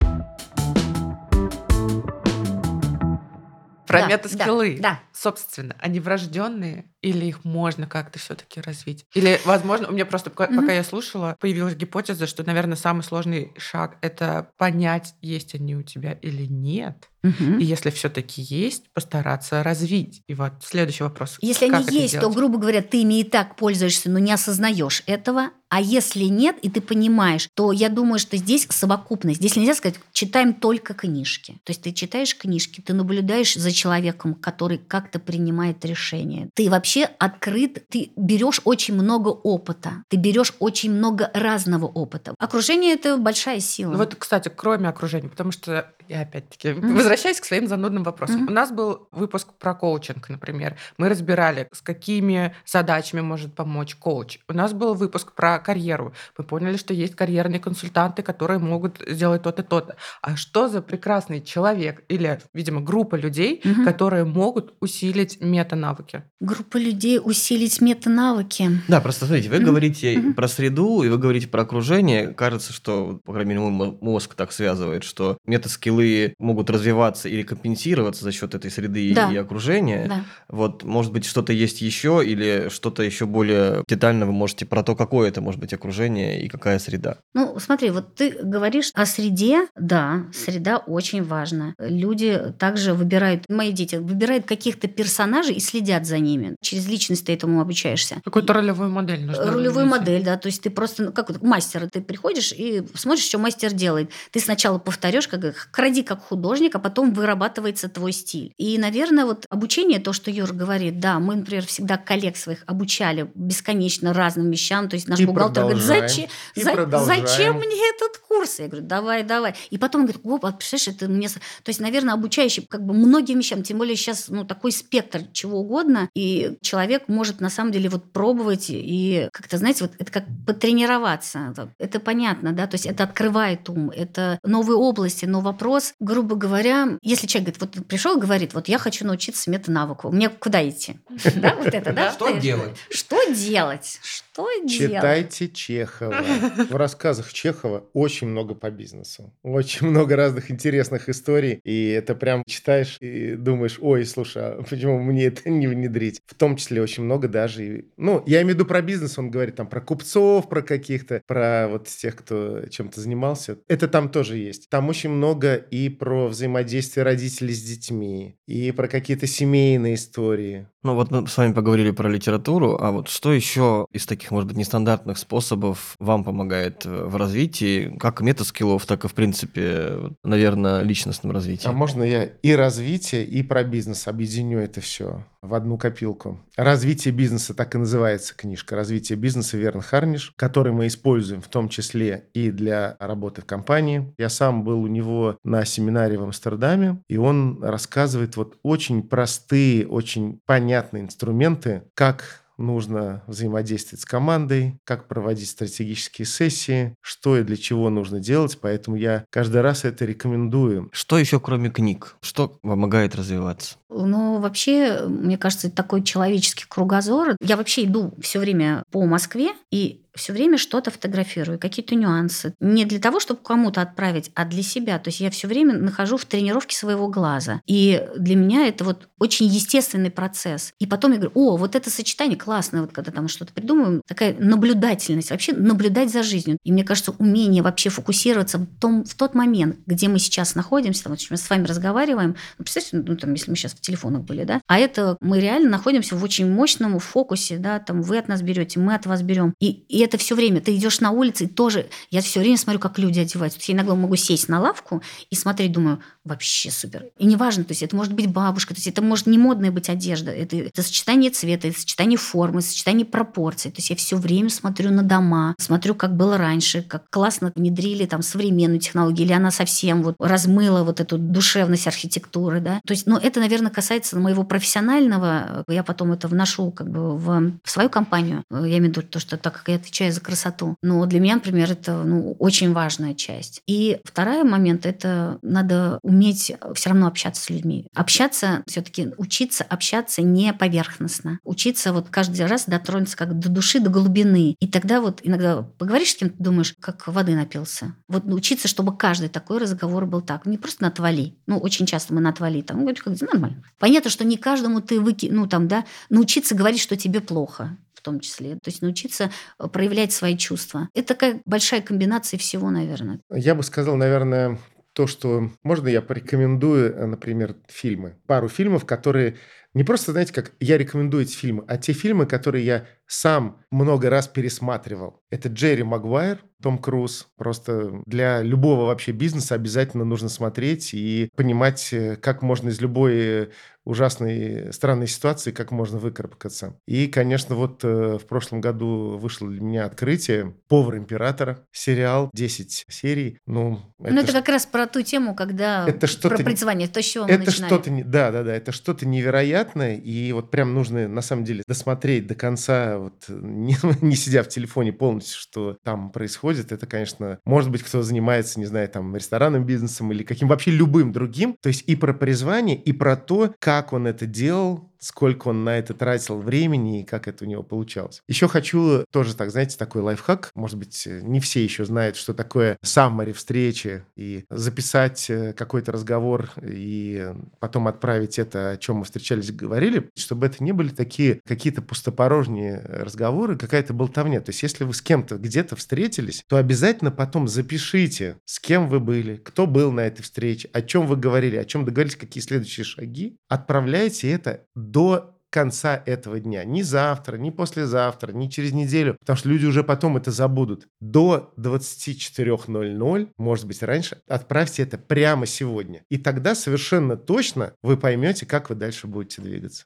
Про 3.88 4.08
метаскиллы. 4.08 4.78
Да, 4.82 5.00
Собственно, 5.14 5.76
они 5.80 6.00
врожденные 6.00 6.86
или 7.02 7.26
их 7.26 7.44
можно 7.44 7.88
как-то 7.88 8.20
все-таки 8.20 8.62
развить? 8.62 9.06
Или, 9.14 9.40
возможно, 9.46 9.88
у 9.88 9.92
меня 9.92 10.06
просто, 10.06 10.30
пока, 10.30 10.48
пока 10.48 10.74
я 10.74 10.84
слушала, 10.84 11.36
появилась 11.40 11.76
гипотеза, 11.76 12.28
что, 12.28 12.44
наверное, 12.44 12.76
самый 12.76 13.04
сложный 13.04 13.54
шаг 13.58 13.98
это 14.02 14.50
понять, 14.58 15.14
есть 15.22 15.56
они 15.56 15.76
у 15.76 15.84
тебя 15.84 16.14
или 16.14 16.46
нет. 16.46 17.10
И 17.24 17.64
если 17.64 17.90
все-таки 17.90 18.42
есть, 18.42 18.84
постараться 18.94 19.64
развить. 19.64 20.22
И 20.28 20.34
вот 20.34 20.54
следующий 20.62 21.04
вопрос. 21.04 21.38
Если 21.42 21.66
они 21.66 21.84
есть, 21.84 22.14
делать? 22.14 22.22
то, 22.22 22.30
грубо 22.30 22.58
говоря, 22.58 22.82
ты 22.82 23.02
ими 23.02 23.22
и 23.22 23.24
так 23.24 23.56
пользуешься, 23.56 24.10
но 24.10 24.20
не 24.20 24.32
осознаешь 24.32 25.04
этого. 25.06 25.50
А 25.70 25.82
если 25.82 26.24
нет, 26.24 26.56
и 26.62 26.70
ты 26.70 26.80
понимаешь, 26.80 27.50
то 27.54 27.74
я 27.74 27.90
думаю, 27.90 28.20
что 28.20 28.38
здесь 28.38 28.66
совокупность. 28.70 29.40
Здесь 29.40 29.58
нельзя 29.58 29.76
сказать, 29.76 30.00
читаем 30.14 30.54
только 30.54 30.94
книжки. 30.94 31.58
То 31.66 31.72
есть 31.72 31.82
ты 31.82 31.92
читаешь 31.92 32.38
книжки, 32.38 32.80
ты 32.80 32.94
наблюдаешь 32.94 33.56
за 33.56 33.74
человеком, 33.74 34.34
который 34.34 34.78
как-то 34.78 35.20
принимает 35.20 35.84
решения. 35.84 36.50
Ты 36.54 36.70
вообще 36.70 36.97
открыт, 37.06 37.88
ты 37.90 38.12
берешь 38.16 38.62
очень 38.66 38.94
много 38.96 39.30
опыта, 39.30 40.04
ты 40.10 40.18
берешь 40.18 40.54
очень 40.60 40.92
много 40.92 41.30
разного 41.34 41.86
опыта. 41.86 42.34
Окружение 42.40 42.94
это 42.94 43.18
большая 43.18 43.60
сила. 43.60 43.96
Вот, 43.96 44.16
кстати, 44.16 44.52
кроме 44.54 44.90
окружения, 44.90 45.30
потому 45.30 45.52
что 45.52 45.94
Я 46.10 46.22
опять-таки 46.22 46.70
mm-hmm. 46.70 46.96
возвращаюсь 46.96 47.40
к 47.40 47.46
своим 47.46 47.68
занудным 47.68 48.04
вопросам. 48.04 48.44
Mm-hmm. 48.44 48.50
У 48.50 48.54
нас 48.54 48.72
был 48.72 49.08
выпуск 49.12 49.54
про 49.54 49.74
коучинг, 49.74 50.30
например. 50.30 50.78
Мы 50.98 51.10
разбирали, 51.10 51.68
с 51.74 51.82
какими 51.82 52.56
задачами 52.66 53.22
может 53.22 53.54
помочь 53.54 53.96
коуч. 53.96 54.40
У 54.48 54.54
нас 54.54 54.74
был 54.74 54.94
выпуск 54.94 55.34
про 55.34 55.60
карьеру. 55.60 56.14
Мы 56.38 56.46
поняли, 56.46 56.78
что 56.78 56.94
есть 56.94 57.16
карьерные 57.16 57.60
консультанты, 57.60 58.24
которые 58.24 58.60
могут 58.60 59.02
сделать 59.06 59.44
то-то, 59.44 59.64
то-то. 59.64 59.98
А 60.22 60.36
что 60.36 60.68
за 60.70 60.82
прекрасный 60.82 61.42
человек 61.42 62.04
или, 62.08 62.40
видимо, 62.54 62.82
группа 62.82 63.16
людей, 63.16 63.62
mm-hmm. 63.64 63.84
которые 63.84 64.24
могут 64.24 64.74
усилить 64.80 65.42
мета-навыки? 65.42 66.24
Группа 66.40 66.77
людей 66.78 67.20
усилить 67.24 67.82
мета-навыки. 67.82 68.72
Да, 68.88 69.02
просто 69.02 69.26
смотрите, 69.26 69.50
вы 69.50 69.58
mm-hmm. 69.58 69.62
говорите 69.62 70.16
mm-hmm. 70.16 70.34
про 70.34 70.48
среду 70.48 71.04
и 71.04 71.10
вы 71.10 71.18
говорите 71.18 71.48
про 71.48 71.64
окружение. 71.64 72.28
Кажется, 72.30 72.74
что, 72.74 73.20
по 73.24 73.34
крайней 73.34 73.50
мере, 73.50 73.62
мой 73.62 73.98
мозг 74.02 74.36
так 74.36 74.52
связывает, 74.52 75.04
что 75.04 75.38
мета-скиллы 75.46 76.34
могут 76.40 76.70
развиваться 76.70 77.30
или 77.30 77.44
компенсироваться 77.44 78.24
за 78.24 78.32
счет 78.32 78.56
этой 78.56 78.72
среды 78.72 79.14
да. 79.14 79.32
и 79.32 79.36
окружения. 79.36 80.08
Да. 80.08 80.24
Вот, 80.50 80.84
может 80.84 81.12
быть, 81.12 81.26
что-то 81.26 81.54
есть 81.54 81.82
еще 81.82 82.22
или 82.26 82.70
что-то 82.70 83.04
еще 83.04 83.26
более 83.26 83.84
детально 83.88 84.26
вы 84.26 84.32
можете 84.32 84.66
про 84.66 84.84
то, 84.84 84.96
какое 84.96 85.30
это 85.30 85.42
может 85.42 85.60
быть 85.60 85.74
окружение 85.74 86.42
и 86.44 86.48
какая 86.48 86.80
среда. 86.80 87.18
Ну, 87.34 87.58
смотри, 87.60 87.90
вот 87.90 88.16
ты 88.16 88.32
говоришь 88.42 88.92
о 88.94 89.06
среде. 89.06 89.68
Да, 89.76 90.26
среда 90.34 90.78
очень 90.78 91.24
важна. 91.24 91.74
Люди 91.80 92.54
также 92.60 92.94
выбирают, 92.94 93.46
мои 93.50 93.72
дети 93.72 93.96
выбирают 93.96 94.46
каких-то 94.46 94.88
персонажей 94.88 95.56
и 95.56 95.60
следят 95.60 96.06
за 96.06 96.20
ними. 96.20 96.56
Через 96.68 96.88
личность 96.88 97.26
ты 97.26 97.34
этому 97.34 97.62
обучаешься. 97.62 98.22
Какую-то 98.26 98.52
ролевую 98.52 98.90
модель 98.90 99.26
нужно. 99.26 99.52
Ролевую 99.52 99.86
модель, 99.86 100.22
да. 100.24 100.36
То 100.36 100.48
есть 100.48 100.62
ты 100.62 100.70
просто, 100.70 101.04
ну, 101.04 101.12
как 101.14 101.30
вот 101.30 101.42
мастер, 101.42 101.90
ты 101.90 102.02
приходишь 102.02 102.52
и 102.52 102.84
смотришь, 102.94 103.24
что 103.24 103.38
мастер 103.38 103.72
делает. 103.72 104.12
Ты 104.32 104.42
сначала 104.42 104.78
повторешь, 104.78 105.30
как 105.30 105.70
кради 105.72 106.04
как 106.04 106.22
художник, 106.22 106.76
а 106.76 106.80
потом 106.80 107.14
вырабатывается 107.14 107.88
твой 107.88 108.12
стиль. 108.12 108.52
И, 108.58 108.78
наверное, 108.78 109.24
вот 109.24 109.46
обучение, 109.50 110.00
то, 110.00 110.12
что 110.12 110.30
Юр 110.30 110.52
говорит, 110.52 111.00
да, 111.00 111.20
мы, 111.20 111.38
например, 111.38 111.66
всегда 111.66 111.96
коллег 111.96 112.36
своих 112.36 112.64
обучали 112.66 113.32
бесконечно 113.34 114.14
разным 114.14 114.52
вещам. 114.52 114.90
То 114.90 114.96
есть 114.96 115.08
наш 115.08 115.20
и 115.20 115.26
бухгалтер 115.26 115.64
говорит, 115.64 115.84
зачем, 115.84 116.28
за, 116.54 116.86
зачем 117.06 117.58
мне 117.58 117.90
этот 117.96 118.18
курс? 118.28 118.60
Я 118.60 118.68
говорю, 118.68 118.86
давай, 118.86 119.24
давай. 119.24 119.56
И 119.70 119.78
потом 119.78 120.02
он 120.02 120.08
говорит, 120.08 120.26
опа, 120.26 120.52
представляешь, 120.52 120.98
это 120.98 121.08
мне... 121.08 121.30
То 121.30 121.70
есть, 121.70 121.80
наверное, 121.80 122.14
обучающий 122.14 122.66
как 122.68 122.86
бы 122.86 122.94
многим 122.94 123.40
вещам, 123.40 123.64
тем 123.64 123.78
более 123.78 123.96
сейчас 123.96 124.28
ну, 124.28 124.44
такой 124.44 124.74
спектр 124.74 125.22
чего 125.32 125.60
угодно, 125.60 126.10
и 126.14 126.57
человек 126.62 127.04
может 127.08 127.42
на 127.42 127.50
самом 127.50 127.72
деле 127.72 127.90
вот 127.90 128.12
пробовать 128.12 128.68
и 128.70 129.30
как-то, 129.32 129.58
знаете, 129.58 129.84
вот 129.84 129.94
это 130.00 130.12
как 130.12 130.24
потренироваться. 130.46 131.54
Это 131.78 132.00
понятно, 132.00 132.54
да, 132.54 132.68
то 132.68 132.76
есть 132.76 132.86
это 132.86 133.04
открывает 133.04 133.70
ум, 133.70 133.90
это 133.90 134.40
новые 134.44 134.78
области, 134.78 135.26
но 135.26 135.42
вопрос, 135.42 135.94
грубо 136.00 136.36
говоря, 136.36 136.98
если 137.02 137.28
человек 137.28 137.56
говорит, 137.58 137.78
вот 137.78 137.88
пришел 137.88 138.18
и 138.18 138.22
говорит, 138.22 138.54
вот 138.54 138.68
я 138.68 138.78
хочу 138.78 139.06
научиться 139.06 139.50
мета-навыку, 139.50 140.12
мне 140.12 140.30
куда 140.30 140.68
идти? 140.68 141.00
Да, 141.38 141.56
вот 141.56 141.68
это, 141.68 141.94
да? 141.94 142.12
Что 142.12 142.32
делать? 142.38 142.78
Что 142.90 143.32
делать? 143.32 144.00
Что 144.02 144.48
делать? 144.64 144.70
Читайте 144.70 145.50
Чехова. 145.50 146.24
В 146.70 146.76
рассказах 146.76 147.32
Чехова 147.32 147.86
очень 147.94 148.28
много 148.28 148.56
по 148.56 148.70
бизнесу. 148.70 149.34
Очень 149.44 149.88
много 149.88 150.16
разных 150.16 150.52
интересных 150.52 151.10
историй. 151.10 151.60
И 151.64 151.90
это 151.90 152.16
прям 152.16 152.44
читаешь 152.46 152.98
и 153.02 153.36
думаешь, 153.36 153.78
ой, 153.82 154.06
слушай, 154.06 154.44
а 154.44 154.64
почему 154.64 155.02
мне 155.02 155.26
это 155.26 155.50
не 155.50 155.68
внедрить? 155.68 156.22
В 156.26 156.36
том 156.36 156.47
числе 156.56 156.82
очень 156.82 157.04
много 157.04 157.28
даже... 157.28 157.86
Ну, 157.98 158.24
я 158.26 158.42
имею 158.42 158.56
в 158.56 158.60
виду 158.60 158.66
про 158.66 158.82
бизнес, 158.82 159.18
он 159.18 159.30
говорит 159.30 159.56
там 159.56 159.68
про 159.68 159.82
купцов, 159.82 160.50
про 160.50 160.62
каких-то, 160.62 161.22
про 161.28 161.68
вот 161.68 161.88
тех, 161.88 162.16
кто 162.16 162.62
чем-то 162.70 163.02
занимался. 163.02 163.58
Это 163.68 163.88
там 163.88 164.10
тоже 164.10 164.38
есть. 164.38 164.70
Там 164.70 164.90
очень 164.90 165.10
много 165.10 165.56
и 165.56 165.90
про 165.90 166.28
взаимодействие 166.28 167.04
родителей 167.04 167.54
с 167.54 167.62
детьми, 167.62 168.38
и 168.48 168.72
про 168.72 168.88
какие-то 168.88 169.28
семейные 169.28 169.96
истории. 169.96 170.68
Ну 170.88 170.96
вот 170.96 171.12
мы 171.12 171.28
с 171.28 171.36
вами 171.36 171.52
поговорили 171.52 171.92
про 171.92 172.08
литературу, 172.08 172.78
а 172.80 172.92
вот 172.92 173.10
что 173.10 173.34
еще 173.34 173.88
из 173.92 174.06
таких, 174.06 174.32
может 174.32 174.48
быть, 174.48 174.56
нестандартных 174.56 175.18
способов 175.18 175.98
вам 176.00 176.24
помогает 176.24 176.86
э, 176.86 177.04
в 177.04 177.18
развитии, 177.18 177.94
как 178.00 178.22
метаскиллов, 178.22 178.86
так 178.86 179.04
и, 179.04 179.10
в 179.10 179.14
принципе, 179.14 180.16
наверное, 180.24 180.84
личностном 180.84 181.34
развитии? 181.34 181.68
А 181.68 181.74
можно 181.74 182.04
я 182.04 182.24
и 182.24 182.54
развитие, 182.54 183.26
и 183.26 183.44
про 183.44 183.66
бизнес 183.66 184.08
объединю 184.08 184.60
это 184.60 184.80
все 184.80 185.26
в 185.42 185.54
одну 185.54 185.78
копилку? 185.78 186.40
«Развитие 186.56 187.14
бизнеса» 187.14 187.54
так 187.54 187.76
и 187.76 187.78
называется 187.78 188.34
книжка. 188.36 188.76
«Развитие 188.76 189.18
бизнеса» 189.18 189.58
Верн 189.58 189.82
Харниш, 189.82 190.34
который 190.38 190.72
мы 190.72 190.88
используем 190.88 191.42
в 191.42 191.48
том 191.48 191.70
числе 191.70 192.26
и 192.34 192.50
для 192.50 192.96
работы 193.00 193.42
в 193.42 193.46
компании. 193.46 194.14
Я 194.18 194.30
сам 194.30 194.64
был 194.64 194.82
у 194.82 194.88
него 194.88 195.38
на 195.44 195.66
семинаре 195.66 196.18
в 196.18 196.24
Амстердаме, 196.24 197.02
и 197.08 197.18
он 197.18 197.62
рассказывает 197.62 198.38
вот 198.38 198.58
очень 198.64 199.04
простые, 199.04 199.86
очень 199.86 200.40
понятные 200.46 200.77
понятные 200.78 201.04
инструменты, 201.04 201.84
как 201.96 202.44
нужно 202.58 203.24
взаимодействовать 203.28 204.02
с 204.02 204.06
командой, 204.06 204.80
как 204.84 205.08
проводить 205.08 205.50
стратегические 205.50 206.26
сессии, 206.26 206.96
что 207.02 207.38
и 207.38 207.44
для 207.44 207.58
чего 207.58 207.90
нужно 207.90 208.20
делать, 208.20 208.60
поэтому 208.62 208.96
я 208.96 209.26
каждый 209.32 209.62
раз 209.62 209.86
это 209.86 210.06
рекомендую. 210.06 210.90
Что 210.92 211.18
еще 211.18 211.40
кроме 211.40 211.70
книг? 211.70 212.16
Что 212.22 212.48
помогает 212.48 213.16
развиваться? 213.16 213.78
Ну, 213.90 214.40
вообще, 214.40 215.06
мне 215.08 215.38
кажется, 215.38 215.72
такой 215.72 216.04
человеческий 216.04 216.66
кругозор. 216.68 217.36
Я 217.42 217.58
вообще 217.58 217.86
иду 217.86 218.14
все 218.22 218.40
время 218.40 218.84
по 218.92 219.06
Москве, 219.06 219.52
и 219.72 220.04
все 220.18 220.34
время 220.34 220.58
что-то 220.58 220.92
фотографирую, 220.92 221.60
какие-то 221.60 221.96
нюансы. 221.96 222.54
Не 222.60 222.86
для 222.86 223.00
того, 223.00 223.20
чтобы 223.20 223.40
кому-то 223.42 223.82
отправить, 223.82 224.32
а 224.36 224.46
для 224.46 224.64
себя. 224.64 225.00
То 225.00 225.10
есть 225.10 225.22
я 225.22 225.30
все 225.30 225.48
время 225.48 225.74
нахожу 225.78 226.18
в 226.18 226.26
тренировке 226.26 226.76
своего 226.76 227.08
глаза. 227.08 227.62
И 227.66 228.06
для 228.18 228.36
меня 228.36 228.68
это 228.68 228.84
вот 228.84 229.08
очень 229.20 229.46
естественный 229.46 230.12
процесс. 230.12 230.74
И 230.80 230.88
потом 230.88 231.12
я 231.12 231.18
говорю, 231.18 231.32
о, 231.36 231.58
вот 231.58 231.76
это 231.76 231.90
сочетание 231.90 232.38
классное, 232.38 232.82
вот 232.82 232.92
когда 232.92 233.12
там 233.12 233.28
что-то 233.28 233.54
придумываем, 233.54 234.02
такая 234.06 234.36
наблюдательность, 234.38 235.32
вообще 235.32 235.54
наблюдать 235.54 236.12
за 236.12 236.24
жизнью. 236.24 236.58
И 236.64 236.72
мне 236.72 236.84
кажется, 236.84 237.14
умение 237.18 237.64
вообще 237.64 237.90
фокусироваться 237.90 238.58
в, 238.58 238.66
том, 238.80 239.06
в 239.06 239.16
тот 239.16 239.36
момент, 239.36 239.78
где 239.86 240.08
мы 240.08 240.20
сейчас 240.20 240.56
находимся, 240.56 241.04
там, 241.04 241.14
вот 241.14 241.22
мы 241.30 241.38
с 241.38 241.50
вами 241.50 241.66
разговариваем, 241.66 242.36
ну, 242.58 242.64
представьте, 242.64 242.98
ну, 242.98 243.16
там, 243.16 243.34
если 243.34 243.52
мы 243.52 243.56
сейчас 243.56 243.76
в 243.78 243.82
телефонах 243.82 244.24
были, 244.24 244.44
да, 244.44 244.62
а 244.68 244.80
это 244.80 245.18
мы 245.22 245.40
реально 245.40 245.70
находимся 245.70 246.16
в 246.16 246.24
очень 246.24 246.50
мощном 246.50 247.00
фокусе, 247.00 247.58
да, 247.58 247.80
там 247.80 248.02
вы 248.02 248.18
от 248.18 248.28
нас 248.28 248.42
берете, 248.42 248.80
мы 248.80 248.96
от 248.96 249.06
вас 249.06 249.22
берем. 249.22 249.54
И, 249.60 249.68
и 249.90 250.00
это 250.00 250.18
все 250.18 250.36
время. 250.36 250.62
Ты 250.62 250.76
идешь 250.76 251.00
на 251.00 251.12
улице, 251.12 251.46
и 251.46 251.48
тоже 251.48 251.88
я 252.10 252.22
все 252.22 252.40
время 252.40 252.58
смотрю, 252.58 252.80
как 252.80 252.98
люди 253.00 253.20
одеваются. 253.20 253.60
Я 253.68 253.76
иногда 253.76 253.96
могу 253.96 254.16
сесть 254.16 254.50
на 254.50 254.60
лавку 254.60 255.02
и 255.30 255.36
смотреть, 255.36 255.72
думаю, 255.72 256.00
вообще 256.24 256.72
супер. 256.72 257.06
И 257.18 257.26
неважно, 257.26 257.64
то 257.64 257.72
есть 257.72 257.84
это 257.84 257.96
может 257.96 258.14
быть 258.14 258.28
бабушка, 258.28 258.74
то 258.74 258.78
есть 258.78 258.88
это 258.88 259.02
может 259.02 259.28
не 259.28 259.38
модная 259.38 259.72
быть 259.72 259.90
одежда, 259.90 260.32
это, 260.32 260.58
это 260.58 260.84
сочетание 260.84 261.32
цвета, 261.32 261.68
это 261.68 261.80
сочетание 261.80 262.18
формы, 262.18 262.62
сочетание 262.62 263.06
пропорций. 263.06 263.72
То 263.72 263.78
есть 263.78 263.90
я 263.90 263.96
все 263.96 264.18
время 264.18 264.50
смотрю 264.50 264.92
на 264.92 265.04
дома, 265.04 265.56
смотрю, 265.60 265.96
как 265.96 266.16
было 266.16 266.38
раньше, 266.38 266.82
как 266.82 267.10
классно 267.10 267.52
внедрили 267.56 268.06
там 268.06 268.22
современную 268.22 268.80
технологию, 268.80 269.26
или 269.26 269.34
она 269.34 269.52
совсем 269.52 270.04
вот 270.04 270.16
размыла 270.20 270.84
вот 270.84 271.00
эту 271.00 271.18
душевность 271.18 271.88
архитектуры, 271.88 272.60
да. 272.60 272.82
То 272.86 272.94
есть, 272.94 273.08
ну, 273.08 273.18
это, 273.18 273.40
наверное, 273.40 273.67
касается 273.70 274.18
моего 274.18 274.44
профессионального, 274.44 275.64
я 275.68 275.84
потом 275.84 276.12
это 276.12 276.28
вношу 276.28 276.72
как 276.72 276.90
бы 276.90 277.18
в, 277.18 277.54
в 277.64 277.70
свою 277.70 277.90
компанию. 277.90 278.44
Я 278.52 278.78
имею 278.78 278.86
в 278.86 278.98
виду 278.98 279.02
то, 279.02 279.20
что 279.20 279.38
так 279.38 279.54
как 279.54 279.70
я 279.70 279.76
отвечаю 279.76 280.12
за 280.12 280.22
красоту. 280.22 280.76
Но 280.82 281.06
для 281.06 281.20
меня, 281.20 281.36
например, 281.36 281.72
это 281.72 282.04
ну, 282.04 282.36
очень 282.40 282.74
важная 282.74 283.14
часть. 283.14 283.62
И 283.68 284.00
второй 284.04 284.44
момент– 284.44 284.86
это 284.86 285.40
надо 285.42 286.00
уметь 286.02 286.54
все 286.76 286.90
равно 286.90 287.08
общаться 287.08 287.44
с 287.44 287.50
людьми. 287.50 287.88
Общаться, 287.96 288.64
все-таки 288.68 289.10
учиться 289.18 289.64
общаться 289.64 290.22
не 290.22 290.54
поверхностно. 290.54 291.40
Учиться 291.44 291.94
вот 291.94 292.10
каждый 292.10 292.46
раз 292.46 292.66
дотронуться 292.66 293.18
как 293.18 293.38
до 293.38 293.50
души, 293.50 293.80
до 293.80 293.90
глубины. 293.90 294.56
И 294.60 294.68
тогда 294.68 295.02
вот 295.02 295.22
иногда 295.24 295.64
поговоришь 295.78 296.12
с 296.12 296.16
кем-то, 296.16 296.36
думаешь, 296.42 296.74
как 296.80 297.08
воды 297.08 297.36
напился. 297.36 297.96
Вот 298.08 298.26
учиться, 298.26 298.68
чтобы 298.68 298.96
каждый 298.96 299.30
такой 299.30 299.60
разговор 299.60 300.06
был 300.06 300.22
так. 300.22 300.46
Не 300.46 300.58
просто 300.58 300.84
на 300.84 300.90
отвали. 300.90 301.36
Ну, 301.48 301.58
очень 301.58 301.86
часто 301.86 302.14
мы 302.14 302.22
на 302.22 302.30
отвали. 302.30 302.62
Там, 302.62 302.82
говоришь, 302.82 303.04
как 303.04 303.20
нормально. 303.22 303.57
Понятно, 303.80 304.10
что 304.10 304.24
не 304.24 304.38
каждому 304.38 304.82
ты 304.82 305.00
выки... 305.00 305.28
Ну, 305.32 305.48
там, 305.48 305.68
да, 305.68 305.86
научиться 306.10 306.56
говорить, 306.56 306.82
что 306.82 306.96
тебе 306.96 307.22
плохо 307.22 307.78
в 307.94 308.02
том 308.02 308.20
числе. 308.20 308.56
То 308.56 308.70
есть 308.70 308.82
научиться 308.82 309.32
э, 309.60 309.68
проявлять 309.68 310.12
свои 310.12 310.38
чувства. 310.38 310.88
Это 310.94 311.10
такая 311.10 311.42
большая 311.46 311.82
комбинация 311.82 312.38
всего, 312.38 312.70
наверное. 312.70 313.20
Я 313.30 313.56
бы 313.56 313.64
сказал, 313.64 313.96
наверное, 313.96 314.60
то, 314.94 315.08
что 315.08 315.52
можно 315.64 315.88
я 315.88 316.02
порекомендую, 316.02 316.94
э, 316.94 317.06
например, 317.06 317.56
фильмы. 317.68 318.16
Пару 318.26 318.50
фильмов, 318.50 318.86
которые 318.86 319.38
Не 319.74 319.84
просто, 319.84 320.12
знаете, 320.12 320.34
как 320.34 320.54
я 320.60 320.78
рекомендую 320.78 321.24
эти 321.24 321.36
фильмы, 321.36 321.64
а 321.68 321.78
те 321.78 321.94
фильмы, 321.94 322.26
которые 322.26 322.66
я 322.66 322.88
сам 323.08 323.58
много 323.72 324.10
раз 324.10 324.28
пересматривал. 324.28 325.22
Это 325.30 325.50
Джерри 325.50 325.84
Магуайр, 325.84 326.44
том 326.62 326.78
Круз. 326.78 327.28
Просто 327.38 328.02
для 328.06 328.42
любого 328.42 328.86
вообще 328.86 329.12
бизнеса 329.12 329.56
обязательно 329.56 330.06
нужно 330.06 330.30
смотреть 330.30 330.94
и 330.94 331.30
понимать, 331.36 331.90
э, 331.94 332.16
как 332.16 332.42
можно 332.42 332.70
из 332.70 332.82
любой 332.82 333.52
ужасной, 333.88 334.74
странной 334.74 335.08
ситуации, 335.08 335.52
как 335.52 335.72
можно 335.72 335.98
выкарабкаться. 335.98 336.78
И, 336.88 337.08
конечно, 337.08 337.56
вот 337.56 337.86
э, 337.86 338.18
в 338.22 338.26
прошлом 338.26 338.60
году 338.60 339.18
вышло 339.18 339.48
для 339.48 339.62
меня 339.62 339.86
открытие 339.86 340.56
«Повар 340.68 340.98
императора», 340.98 341.66
сериал, 341.72 342.30
10 342.34 342.86
серий. 342.90 343.40
Ну, 343.48 343.80
это, 344.00 344.14
ну, 344.14 344.22
это 344.22 344.34
как 344.34 344.50
раз 344.50 344.66
про 344.66 344.88
ту 344.88 345.04
тему, 345.04 345.36
когда 345.36 345.88
это 345.88 346.06
что 346.06 346.28
про 346.28 346.38
призвание, 346.38 346.90
то, 346.90 347.02
с 347.02 347.06
чего 347.06 347.26
мы 347.26 347.32
Это 347.32 347.50
что-то, 347.52 347.90
да, 348.04 348.32
да, 348.32 348.44
да, 348.44 348.54
это 348.54 348.74
что-то 348.74 349.06
невероятное, 349.08 349.96
и 349.96 350.34
вот 350.34 350.52
прям 350.52 350.74
нужно, 350.74 351.08
на 351.08 351.22
самом 351.22 351.46
деле, 351.46 351.64
досмотреть 351.66 352.28
до 352.28 352.36
конца, 352.36 352.97
вот 353.00 353.26
не, 353.30 353.76
не 354.02 354.16
сидя 354.16 354.44
в 354.44 354.50
телефоне 354.50 354.94
полностью, 354.94 355.40
что 355.40 355.78
там 355.84 356.12
происходит. 356.12 356.72
Это, 356.72 356.86
конечно, 356.88 357.40
может 357.46 357.72
быть, 357.72 357.84
кто 357.84 358.02
занимается, 358.02 358.60
не 358.60 358.66
знаю, 358.66 358.90
там, 358.90 359.16
ресторанным 359.16 359.66
бизнесом 359.66 360.12
или 360.12 360.24
каким 360.24 360.48
вообще 360.48 360.72
любым 360.72 361.12
другим. 361.12 361.58
То 361.62 361.68
есть 361.68 361.84
и 361.88 361.96
про 361.96 362.14
призвание, 362.14 362.76
и 362.76 362.92
про 362.92 363.16
то, 363.16 363.54
как 363.60 363.94
он 363.94 364.08
это 364.08 364.26
делал, 364.26 364.92
сколько 365.00 365.50
он 365.50 365.64
на 365.64 365.78
это 365.78 365.94
тратил 365.94 366.40
времени 366.40 367.02
и 367.02 367.06
как 367.06 367.28
это 367.28 367.46
у 367.46 367.48
него 367.48 367.64
получалось. 367.64 368.22
Еще 368.28 368.48
хочу 368.48 369.06
тоже, 369.12 369.36
так 369.36 369.52
знаете, 369.52 369.78
такой 369.78 370.02
лайфхак. 370.02 370.52
Может 370.56 370.78
быть, 370.78 371.08
не 371.08 371.40
все 371.40 371.64
еще 371.64 371.86
знают, 371.86 372.16
что 372.16 372.34
такое 372.34 372.78
саммари 372.82 373.32
встречи 373.32 374.04
и 374.16 374.46
записать 374.50 375.30
э, 375.30 375.54
какой-то 375.54 375.92
разговор 375.92 376.52
и 376.62 377.34
потом 377.60 377.88
отправить 377.88 378.40
это, 378.40 378.72
о 378.72 378.78
чем 378.78 378.98
мы 378.98 379.06
встречались, 379.06 379.52
говорили, 379.52 380.10
чтобы 380.16 380.48
это 380.48 380.64
не 380.64 380.72
были 380.72 380.90
такие 380.90 381.42
какие-то 381.46 381.82
пустопорожние 381.82 382.80
разговоры, 382.80 383.58
какая-то 383.58 383.94
болтовня. 383.94 384.42
То 384.42 384.50
есть, 384.50 384.64
если 384.64 384.84
вы 384.84 384.94
с 384.94 385.02
кем-то 385.02 385.38
где-то 385.38 385.76
встретились, 385.76 386.44
то 386.48 386.58
обязательно 386.58 387.12
потом 387.12 387.48
запишите, 387.48 388.38
с 388.46 388.60
кем 388.60 388.88
вы 388.88 389.00
были, 389.00 389.38
кто 389.38 389.68
был 389.68 389.92
на 389.92 390.02
этой 390.02 390.22
встрече, 390.22 390.70
о 390.74 390.82
чем 390.82 391.08
вы 391.08 391.16
говорили, 391.16 391.56
о 391.58 391.66
чем 391.66 391.86
договорились, 391.86 392.16
какие 392.16 392.44
следующие 392.44 392.84
шаги. 392.84 393.38
Отправляйте 393.48 394.30
это 394.32 394.66
до 394.92 395.38
конца 395.50 396.02
этого 396.06 396.40
дня. 396.40 396.64
Ни 396.66 396.82
завтра, 396.82 397.38
ни 397.38 397.50
послезавтра, 397.50 398.32
ни 398.32 398.48
через 398.48 398.74
неделю. 398.74 399.16
Потому 399.20 399.38
что 399.38 399.50
люди 399.50 399.66
уже 399.66 399.84
потом 399.84 400.18
это 400.18 400.32
забудут. 400.32 400.88
До 401.00 401.54
24.00, 401.58 403.30
может 403.38 403.66
быть 403.66 403.82
раньше, 403.84 404.22
отправьте 404.28 404.84
это 404.84 404.98
прямо 404.98 405.46
сегодня. 405.46 406.04
И 406.10 406.18
тогда 406.18 406.54
совершенно 406.54 407.16
точно 407.16 407.74
вы 407.82 407.98
поймете, 407.98 408.46
как 408.46 408.70
вы 408.70 408.76
дальше 408.76 409.08
будете 409.08 409.42
двигаться. 409.42 409.86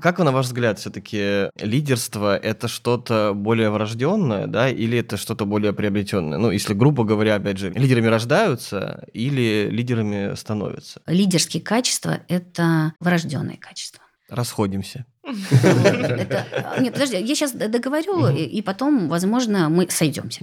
Как, 0.00 0.18
на 0.18 0.32
ваш 0.32 0.46
взгляд, 0.46 0.78
все-таки 0.78 1.50
лидерство 1.60 2.36
это 2.36 2.68
что-то 2.68 3.32
более 3.34 3.70
врожденное, 3.70 4.46
да, 4.46 4.68
или 4.68 4.98
это 4.98 5.16
что-то 5.16 5.44
более 5.44 5.72
приобретенное? 5.72 6.38
Ну, 6.38 6.50
если 6.50 6.74
грубо 6.74 7.04
говоря, 7.04 7.36
опять 7.36 7.58
же, 7.58 7.70
лидерами 7.70 8.06
рождаются 8.06 9.06
или 9.12 9.68
лидерами 9.70 10.34
становятся? 10.34 11.00
Лидерские 11.06 11.62
качества 11.62 12.20
это 12.28 12.92
врожденные 13.00 13.56
качества. 13.56 14.02
Расходимся. 14.28 15.06
А, 15.26 16.80
нет, 16.80 16.92
подожди, 16.92 17.16
я 17.16 17.34
сейчас 17.34 17.52
договорю, 17.52 18.28
и, 18.28 18.62
потом, 18.62 19.08
возможно, 19.08 19.68
мы 19.68 19.88
сойдемся. 19.90 20.40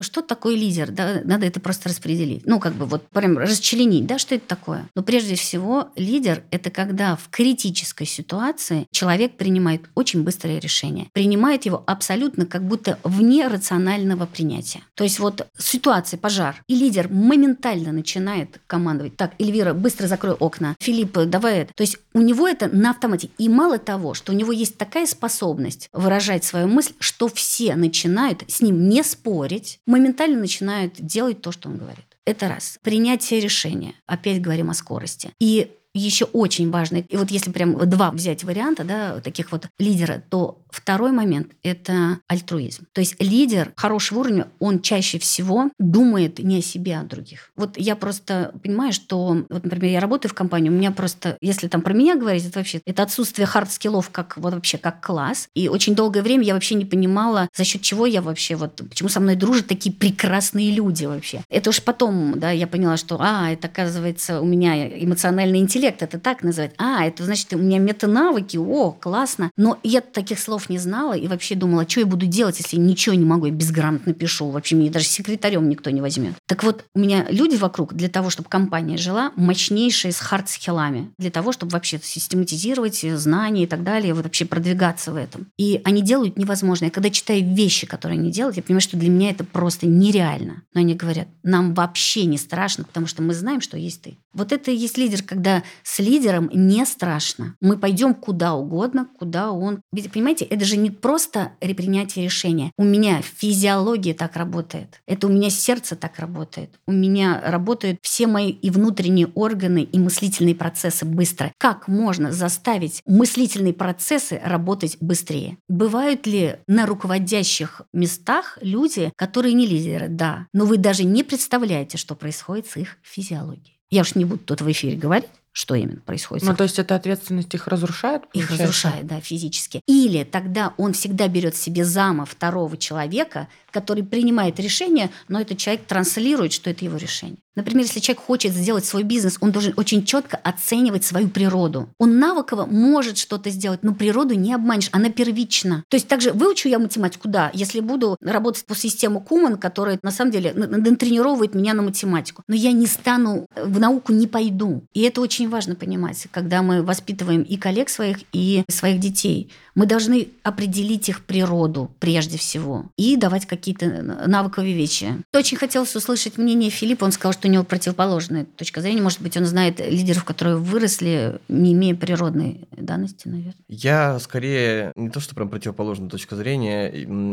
Что 0.00 0.22
такое 0.22 0.56
лидер? 0.56 0.90
Надо 1.24 1.46
это 1.46 1.60
просто 1.60 1.88
распределить. 1.88 2.46
Ну, 2.46 2.58
как 2.60 2.74
бы 2.74 2.86
вот 2.86 3.08
прям 3.08 3.38
расчленить, 3.38 4.06
да, 4.06 4.18
что 4.18 4.34
это 4.34 4.46
такое? 4.46 4.88
Но 4.94 5.02
прежде 5.02 5.34
всего, 5.36 5.88
лидер– 5.96 6.42
это 6.50 6.70
когда 6.70 7.16
в 7.16 7.28
критической 7.30 8.06
ситуации 8.06 8.86
человек 8.90 9.36
принимает 9.36 9.82
очень 9.94 10.22
быстрое 10.22 10.58
решение. 10.58 11.06
Принимает 11.12 11.64
его 11.66 11.82
абсолютно 11.86 12.46
как 12.46 12.64
будто 12.66 12.98
вне 13.04 13.46
рационального 13.48 14.26
принятия. 14.26 14.80
То 14.94 15.04
есть 15.04 15.18
вот 15.18 15.46
ситуация, 15.58 16.18
пожар, 16.18 16.56
и 16.66 16.74
лидер 16.74 17.08
моментально 17.08 17.92
начинает 17.92 18.60
командовать. 18.66 19.16
Так, 19.16 19.32
Эльвира, 19.38 19.72
быстро 19.72 20.06
закрой 20.06 20.34
окна. 20.34 20.74
Филипп, 20.80 21.16
давай 21.26 21.58
это. 21.58 21.72
То 21.74 21.82
есть 21.82 21.98
у 22.12 22.20
него 22.20 22.48
это 22.48 22.68
на 22.68 22.90
автомате. 22.90 23.30
И 23.38 23.48
мало 23.48 23.78
того, 23.78 24.14
что 24.16 24.32
у 24.32 24.34
него 24.34 24.50
есть 24.50 24.76
такая 24.76 25.06
способность 25.06 25.88
выражать 25.92 26.44
свою 26.44 26.66
мысль, 26.66 26.94
что 26.98 27.28
все 27.28 27.76
начинают 27.76 28.42
с 28.48 28.60
ним 28.60 28.88
не 28.88 29.04
спорить, 29.04 29.78
моментально 29.86 30.38
начинают 30.40 30.94
делать 30.98 31.40
то, 31.40 31.52
что 31.52 31.68
он 31.68 31.76
говорит. 31.76 32.04
Это 32.24 32.48
раз. 32.48 32.78
Принятие 32.82 33.40
решения. 33.40 33.94
Опять 34.06 34.40
говорим 34.40 34.70
о 34.70 34.74
скорости. 34.74 35.30
И 35.38 35.70
еще 35.96 36.24
очень 36.26 36.70
важно, 36.70 36.96
и 36.96 37.16
вот 37.16 37.30
если 37.30 37.50
прям 37.50 37.76
два 37.88 38.10
взять 38.10 38.44
варианта, 38.44 38.84
да, 38.84 39.20
таких 39.20 39.52
вот 39.52 39.66
лидера, 39.78 40.22
то 40.28 40.58
второй 40.76 41.12
момент– 41.12 41.52
это 41.62 42.20
альтруизм. 42.28 42.86
То 42.92 43.00
есть 43.00 43.16
лидер 43.18 43.72
хорошего 43.76 44.20
уровня, 44.20 44.48
он 44.58 44.80
чаще 44.80 45.18
всего 45.18 45.70
думает 45.78 46.38
не 46.38 46.58
о 46.58 46.62
себе, 46.62 46.98
а 46.98 47.00
о 47.00 47.04
других. 47.04 47.50
Вот 47.56 47.78
я 47.78 47.96
просто 47.96 48.52
понимаю, 48.62 48.92
что, 48.92 49.44
вот, 49.48 49.64
например, 49.64 49.92
я 49.92 50.00
работаю 50.00 50.30
в 50.30 50.34
компании, 50.34 50.68
у 50.68 50.72
меня 50.72 50.90
просто, 50.90 51.38
если 51.40 51.68
там 51.68 51.80
про 51.80 51.94
меня 51.94 52.16
говорить, 52.16 52.46
это 52.46 52.58
вообще 52.58 52.80
это 52.84 53.02
отсутствие 53.02 53.46
hard 53.46 53.69
skill 53.69 53.98
ов 53.98 54.10
как 54.10 54.36
вот 54.36 54.54
вообще 54.54 54.78
как 54.78 55.04
класс. 55.04 55.48
И 55.54 55.68
очень 55.68 55.94
долгое 55.94 56.22
время 56.22 56.44
я 56.44 56.54
вообще 56.54 56.74
не 56.74 56.84
понимала, 56.84 57.48
за 57.54 57.64
счет 57.64 57.82
чего 57.82 58.06
я 58.06 58.20
вообще, 58.20 58.56
вот 58.56 58.76
почему 58.88 59.08
со 59.08 59.20
мной 59.20 59.36
дружат 59.36 59.66
такие 59.66 59.94
прекрасные 59.94 60.70
люди 60.70 61.06
вообще. 61.06 61.42
Это 61.48 61.70
уж 61.70 61.82
потом, 61.82 62.38
да, 62.38 62.50
я 62.50 62.66
поняла, 62.66 62.96
что, 62.96 63.16
а, 63.20 63.50
это 63.50 63.68
оказывается 63.68 64.40
у 64.40 64.44
меня 64.44 64.86
эмоциональный 64.88 65.58
интеллект, 65.58 65.85
интеллект, 65.86 66.02
это 66.02 66.18
так 66.18 66.42
называют. 66.42 66.74
А, 66.78 67.04
это 67.06 67.24
значит, 67.24 67.52
у 67.52 67.58
меня 67.58 67.78
метанавыки, 67.78 68.56
о, 68.56 68.92
классно. 68.92 69.50
Но 69.56 69.78
я 69.82 70.00
таких 70.00 70.38
слов 70.38 70.68
не 70.68 70.78
знала 70.78 71.14
и 71.14 71.28
вообще 71.28 71.54
думала, 71.54 71.88
что 71.88 72.00
я 72.00 72.06
буду 72.06 72.26
делать, 72.26 72.58
если 72.58 72.76
ничего 72.76 73.14
не 73.14 73.24
могу, 73.24 73.46
я 73.46 73.52
безграмотно 73.52 74.12
пишу. 74.12 74.50
Вообще 74.50 74.76
меня 74.76 74.90
даже 74.90 75.06
секретарем 75.06 75.68
никто 75.68 75.90
не 75.90 76.00
возьмет. 76.00 76.34
Так 76.46 76.64
вот, 76.64 76.84
у 76.94 76.98
меня 76.98 77.26
люди 77.30 77.56
вокруг 77.56 77.94
для 77.94 78.08
того, 78.08 78.30
чтобы 78.30 78.48
компания 78.48 78.96
жила, 78.96 79.32
мощнейшие 79.36 80.12
с 80.12 80.20
хард-скиллами. 80.20 81.10
Для 81.18 81.30
того, 81.30 81.52
чтобы 81.52 81.72
вообще 81.72 82.00
систематизировать 82.02 83.00
знания 83.00 83.64
и 83.64 83.66
так 83.66 83.82
далее, 83.82 84.14
вот 84.14 84.24
вообще 84.24 84.44
продвигаться 84.44 85.12
в 85.12 85.16
этом. 85.16 85.46
И 85.56 85.80
они 85.84 86.02
делают 86.02 86.36
невозможное. 86.36 86.90
Когда 86.90 87.10
читаю 87.10 87.54
вещи, 87.54 87.86
которые 87.86 88.18
они 88.18 88.30
делают, 88.30 88.56
я 88.56 88.62
понимаю, 88.62 88.80
что 88.80 88.96
для 88.96 89.10
меня 89.10 89.30
это 89.30 89.44
просто 89.44 89.86
нереально. 89.86 90.62
Но 90.74 90.80
они 90.80 90.94
говорят, 90.94 91.28
нам 91.42 91.74
вообще 91.74 92.24
не 92.24 92.38
страшно, 92.38 92.84
потому 92.84 93.06
что 93.06 93.22
мы 93.22 93.34
знаем, 93.34 93.60
что 93.60 93.76
есть 93.76 94.02
ты. 94.02 94.18
Вот 94.32 94.52
это 94.52 94.70
и 94.70 94.76
есть 94.76 94.98
лидер, 94.98 95.22
когда 95.22 95.62
с 95.82 95.98
лидером 95.98 96.50
не 96.52 96.84
страшно. 96.86 97.56
Мы 97.60 97.76
пойдем 97.76 98.14
куда 98.14 98.54
угодно, 98.54 99.08
куда 99.18 99.50
он... 99.52 99.80
Ведь, 99.92 100.10
понимаете, 100.12 100.44
это 100.44 100.64
же 100.64 100.76
не 100.76 100.90
просто 100.90 101.52
принятие 101.60 102.24
решения. 102.24 102.72
У 102.78 102.84
меня 102.84 103.20
физиология 103.22 104.14
так 104.14 104.36
работает. 104.36 105.00
Это 105.06 105.26
у 105.26 105.30
меня 105.30 105.50
сердце 105.50 105.94
так 105.94 106.18
работает. 106.18 106.70
У 106.86 106.92
меня 106.92 107.40
работают 107.44 107.98
все 108.02 108.26
мои 108.26 108.50
и 108.50 108.70
внутренние 108.70 109.28
органы, 109.34 109.82
и 109.82 109.98
мыслительные 109.98 110.54
процессы 110.54 111.04
быстро. 111.04 111.52
Как 111.58 111.86
можно 111.86 112.32
заставить 112.32 113.02
мыслительные 113.06 113.74
процессы 113.74 114.40
работать 114.42 114.96
быстрее? 115.00 115.58
Бывают 115.68 116.26
ли 116.26 116.56
на 116.66 116.86
руководящих 116.86 117.82
местах 117.92 118.58
люди, 118.62 119.12
которые 119.16 119.52
не 119.52 119.66
лидеры? 119.66 120.08
Да. 120.08 120.46
Но 120.52 120.64
вы 120.64 120.78
даже 120.78 121.04
не 121.04 121.22
представляете, 121.22 121.98
что 121.98 122.14
происходит 122.14 122.66
с 122.66 122.76
их 122.76 122.96
физиологией. 123.02 123.78
Я 123.90 124.00
уж 124.00 124.14
не 124.14 124.24
буду 124.24 124.40
тут 124.40 124.62
в 124.62 124.70
эфире 124.72 124.96
говорить, 124.96 125.28
что 125.56 125.74
именно 125.74 126.02
происходит. 126.02 126.46
Ну, 126.46 126.54
то 126.54 126.64
есть 126.64 126.78
эта 126.78 126.94
ответственность 126.96 127.54
их 127.54 127.66
разрушает? 127.66 128.30
Получается? 128.30 128.54
Их 128.54 128.60
разрушает, 128.60 129.06
да, 129.06 129.20
физически. 129.22 129.80
Или 129.86 130.22
тогда 130.22 130.74
он 130.76 130.92
всегда 130.92 131.28
берет 131.28 131.56
себе 131.56 131.86
зама 131.86 132.26
второго 132.26 132.76
человека, 132.76 133.48
который 133.76 134.02
принимает 134.04 134.58
решение, 134.58 135.10
но 135.28 135.38
этот 135.38 135.58
человек 135.58 135.84
транслирует, 135.86 136.54
что 136.54 136.70
это 136.70 136.82
его 136.82 136.96
решение. 136.96 137.36
Например, 137.56 137.84
если 137.84 138.00
человек 138.00 138.22
хочет 138.22 138.52
сделать 138.52 138.84
свой 138.84 139.02
бизнес, 139.02 139.36
он 139.40 139.50
должен 139.50 139.72
очень 139.76 140.04
четко 140.04 140.36
оценивать 140.36 141.04
свою 141.04 141.28
природу. 141.28 141.88
Он 141.98 142.18
навыково 142.18 142.66
может 142.66 143.16
что-то 143.18 143.50
сделать, 143.50 143.82
но 143.82 143.94
природу 143.94 144.34
не 144.34 144.52
обманешь, 144.52 144.90
она 144.92 145.10
первична. 145.10 145.82
То 145.88 145.96
есть 145.96 146.06
также 146.06 146.32
выучу 146.32 146.68
я 146.68 146.78
математику, 146.78 147.28
да, 147.28 147.50
если 147.54 147.80
буду 147.80 148.16
работать 148.20 148.64
по 148.64 148.74
системе 148.74 149.20
Куман, 149.20 149.56
которая 149.56 149.98
на 150.02 150.10
самом 150.10 150.30
деле 150.32 150.52
натренировывает 150.54 151.54
меня 151.54 151.74
на 151.74 151.82
математику, 151.82 152.42
но 152.46 152.54
я 152.54 152.72
не 152.72 152.86
стану, 152.86 153.46
в 153.56 153.80
науку 153.80 154.12
не 154.12 154.26
пойду. 154.26 154.84
И 154.94 155.02
это 155.02 155.20
очень 155.20 155.48
важно 155.48 155.74
понимать, 155.74 156.26
когда 156.30 156.62
мы 156.62 156.82
воспитываем 156.82 157.42
и 157.42 157.56
коллег 157.56 157.88
своих, 157.88 158.18
и 158.32 158.64
своих 158.68 159.00
детей. 159.00 159.50
Мы 159.74 159.86
должны 159.86 160.28
определить 160.42 161.08
их 161.08 161.24
природу 161.24 161.90
прежде 162.00 162.38
всего 162.38 162.86
и 162.96 163.16
давать 163.16 163.46
какие 163.46 163.65
какие-то 163.66 164.02
навыковые 164.28 164.74
вещи. 164.74 165.08
Очень 165.34 165.56
хотелось 165.56 165.94
услышать 165.96 166.38
мнение 166.38 166.70
Филиппа. 166.70 167.04
Он 167.04 167.12
сказал, 167.12 167.32
что 167.32 167.48
у 167.48 167.50
него 167.50 167.64
противоположная 167.64 168.44
точка 168.44 168.80
зрения. 168.80 169.02
Может 169.02 169.20
быть, 169.20 169.36
он 169.36 169.44
знает 169.44 169.80
лидеров, 169.80 170.24
которые 170.24 170.56
выросли, 170.56 171.40
не 171.48 171.72
имея 171.72 171.96
природной 171.96 172.68
данности, 172.70 173.26
наверное. 173.26 173.54
Я 173.68 174.18
скорее 174.20 174.92
не 174.94 175.10
то, 175.10 175.18
что 175.18 175.34
прям 175.34 175.48
противоположная 175.48 176.08
точка 176.08 176.36
зрения. 176.36 176.92